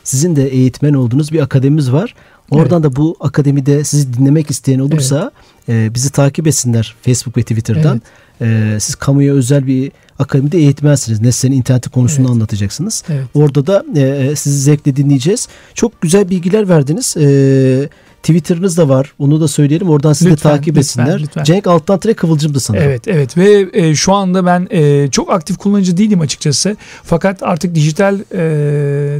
sizin 0.05 0.37
de 0.37 0.49
eğitmen 0.49 0.95
olduğunuz 0.95 1.33
bir 1.33 1.41
akademimiz 1.41 1.93
var. 1.93 2.15
Oradan 2.51 2.83
da 2.83 2.97
bu 2.97 3.17
akademide 3.21 3.85
sizi 3.85 4.15
dinlemek 4.15 4.51
isteyen 4.51 4.79
olursa 4.79 5.31
e, 5.69 5.95
bizi 5.95 6.11
takip 6.11 6.47
etsinler 6.47 6.95
Facebook 7.03 7.37
ve 7.37 7.43
Twitter'dan. 7.43 8.03
E, 8.41 8.77
siz 8.81 8.95
kamuya 8.95 9.35
özel 9.35 9.67
bir 9.67 9.93
akademide 10.19 10.59
eğitmensiniz. 10.59 11.21
Nesnenin 11.21 11.57
interneti 11.57 11.91
konusunu 11.91 12.27
Evet. 12.27 12.31
anlatacaksınız. 12.35 13.05
Evet. 13.09 13.25
Orada 13.35 13.67
da 13.67 13.85
e, 14.01 14.37
sizi 14.37 14.59
zevkle 14.59 14.97
dinleyeceğiz. 14.97 15.49
Çok 15.75 16.01
güzel 16.01 16.31
bilgiler 16.31 16.69
verdiniz. 16.69 17.17
E, 17.17 17.89
Twitter'ınız 18.23 18.77
da 18.77 18.89
var. 18.89 19.13
Onu 19.19 19.41
da 19.41 19.49
söyleyelim. 19.49 19.89
Oradan 19.89 20.13
sizi 20.13 20.31
Lütfen, 20.31 20.53
de 20.53 20.57
takip 20.57 20.69
lütfen, 20.77 20.81
etsinler. 20.81 21.23
lütfen. 21.23 21.45
Cenk 21.45 21.67
Alttan 21.67 21.99
Tire 21.99 22.15
Kıvılcım'dı 22.15 22.61
sanırım. 22.61 22.85
Evet 22.85 23.09
evet 23.09 23.37
ve 23.37 23.69
e, 23.73 23.95
şu 23.95 24.13
anda 24.13 24.47
ben 24.47 24.69
e, 24.71 25.11
çok 25.11 25.31
aktif 25.33 25.57
kullanıcı 25.59 25.97
değilim 25.97 26.21
açıkçası. 26.21 26.77
Fakat 27.03 27.43
artık 27.43 27.75
dijital 27.75 28.15
e, 28.33 28.39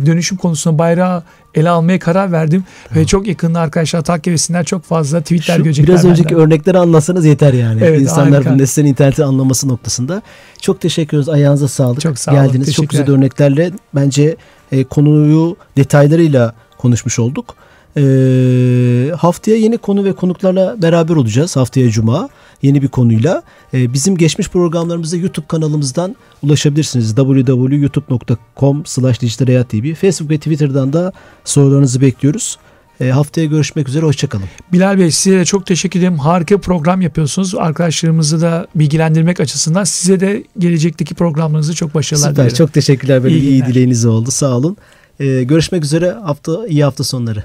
dönüşüm 0.07 0.39
konusunda 0.39 0.79
bayrağı 0.79 1.23
ele 1.55 1.71
almaya 1.71 1.99
karar 1.99 2.33
verdim. 2.33 2.65
Ve 2.97 3.07
çok 3.07 3.27
yakında 3.27 3.61
arkadaşlar 3.61 4.03
takip 4.05 4.33
etsinler. 4.35 4.65
Çok 4.65 4.85
fazla 4.85 5.21
tweetler 5.21 5.57
Şu 5.57 5.63
görecekler 5.63 5.89
biraz 5.95 6.05
önceki 6.05 6.35
benden. 6.35 6.47
örnekleri 6.47 6.79
anlatsanız 6.79 7.25
yeter 7.27 7.53
yani. 7.53 7.81
Evet, 7.85 8.01
İnsanlar 8.01 8.59
nesnenin 8.59 8.89
interneti 8.89 9.25
anlaması 9.25 9.69
noktasında. 9.69 10.23
Çok 10.61 10.81
teşekkür 10.81 11.17
ederiz. 11.17 11.29
Ayağınıza 11.29 11.69
sağlık. 11.69 12.01
Çok 12.01 12.19
sağ 12.19 12.33
olun, 12.33 12.43
Geldiniz. 12.47 12.73
Çok 12.73 12.89
güzel 12.89 13.11
örneklerle 13.11 13.71
bence 13.95 14.37
e, 14.73 14.85
konuyu 14.85 15.57
detaylarıyla 15.77 16.55
konuşmuş 16.79 17.19
olduk. 17.19 17.55
E, 17.97 19.13
haftaya 19.17 19.57
yeni 19.57 19.79
konu 19.79 20.05
ve 20.05 20.13
konuklarla 20.13 20.83
beraber 20.83 21.17
olacağız. 21.17 21.57
Haftaya 21.57 21.91
Cuma 21.91 22.29
yeni 22.63 22.83
bir 22.83 22.89
konuyla. 22.89 23.43
E, 23.75 23.93
bizim 23.93 24.17
geçmiş 24.17 24.49
programlarımıza 24.49 25.17
YouTube 25.17 25.47
kanalımızdan 25.47 26.17
ulaşabilirsiniz. 26.43 27.15
www.youtube.com 27.15 28.87
slash 28.87 29.19
TV. 29.19 29.95
Facebook 29.95 30.31
ve 30.31 30.39
Twitter'dan 30.39 30.93
da 30.93 31.13
sorularınızı 31.45 32.01
bekliyoruz. 32.01 32.59
E, 33.01 33.09
haftaya 33.09 33.47
görüşmek 33.47 33.89
üzere. 33.89 34.07
Hoşçakalın. 34.07 34.45
Bilal 34.73 34.99
Bey 34.99 35.11
size 35.11 35.39
de 35.39 35.45
çok 35.45 35.67
teşekkür 35.67 35.99
ederim. 35.99 36.19
Harika 36.19 36.59
program 36.59 37.01
yapıyorsunuz. 37.01 37.55
Arkadaşlarımızı 37.55 38.41
da 38.41 38.67
bilgilendirmek 38.75 39.41
açısından 39.41 39.85
size 39.85 40.21
de 40.21 40.45
gelecekteki 40.59 41.15
programlarınızı 41.15 41.75
çok 41.75 41.95
başarılar 41.95 42.29
Süper. 42.29 42.45
dilerim. 42.45 42.57
Çok 42.57 42.73
teşekkürler. 42.73 43.25
Böyle 43.25 43.39
İyi 43.39 43.51
iyi 43.51 43.67
dileğiniz 43.67 44.07
oldu. 44.07 44.31
Sağ 44.31 44.57
olun. 44.57 44.77
Ee, 45.21 45.43
görüşmek 45.43 45.85
üzere. 45.85 46.11
Hafta 46.11 46.67
iyi 46.67 46.85
hafta 46.85 47.05
sonları. 47.05 47.45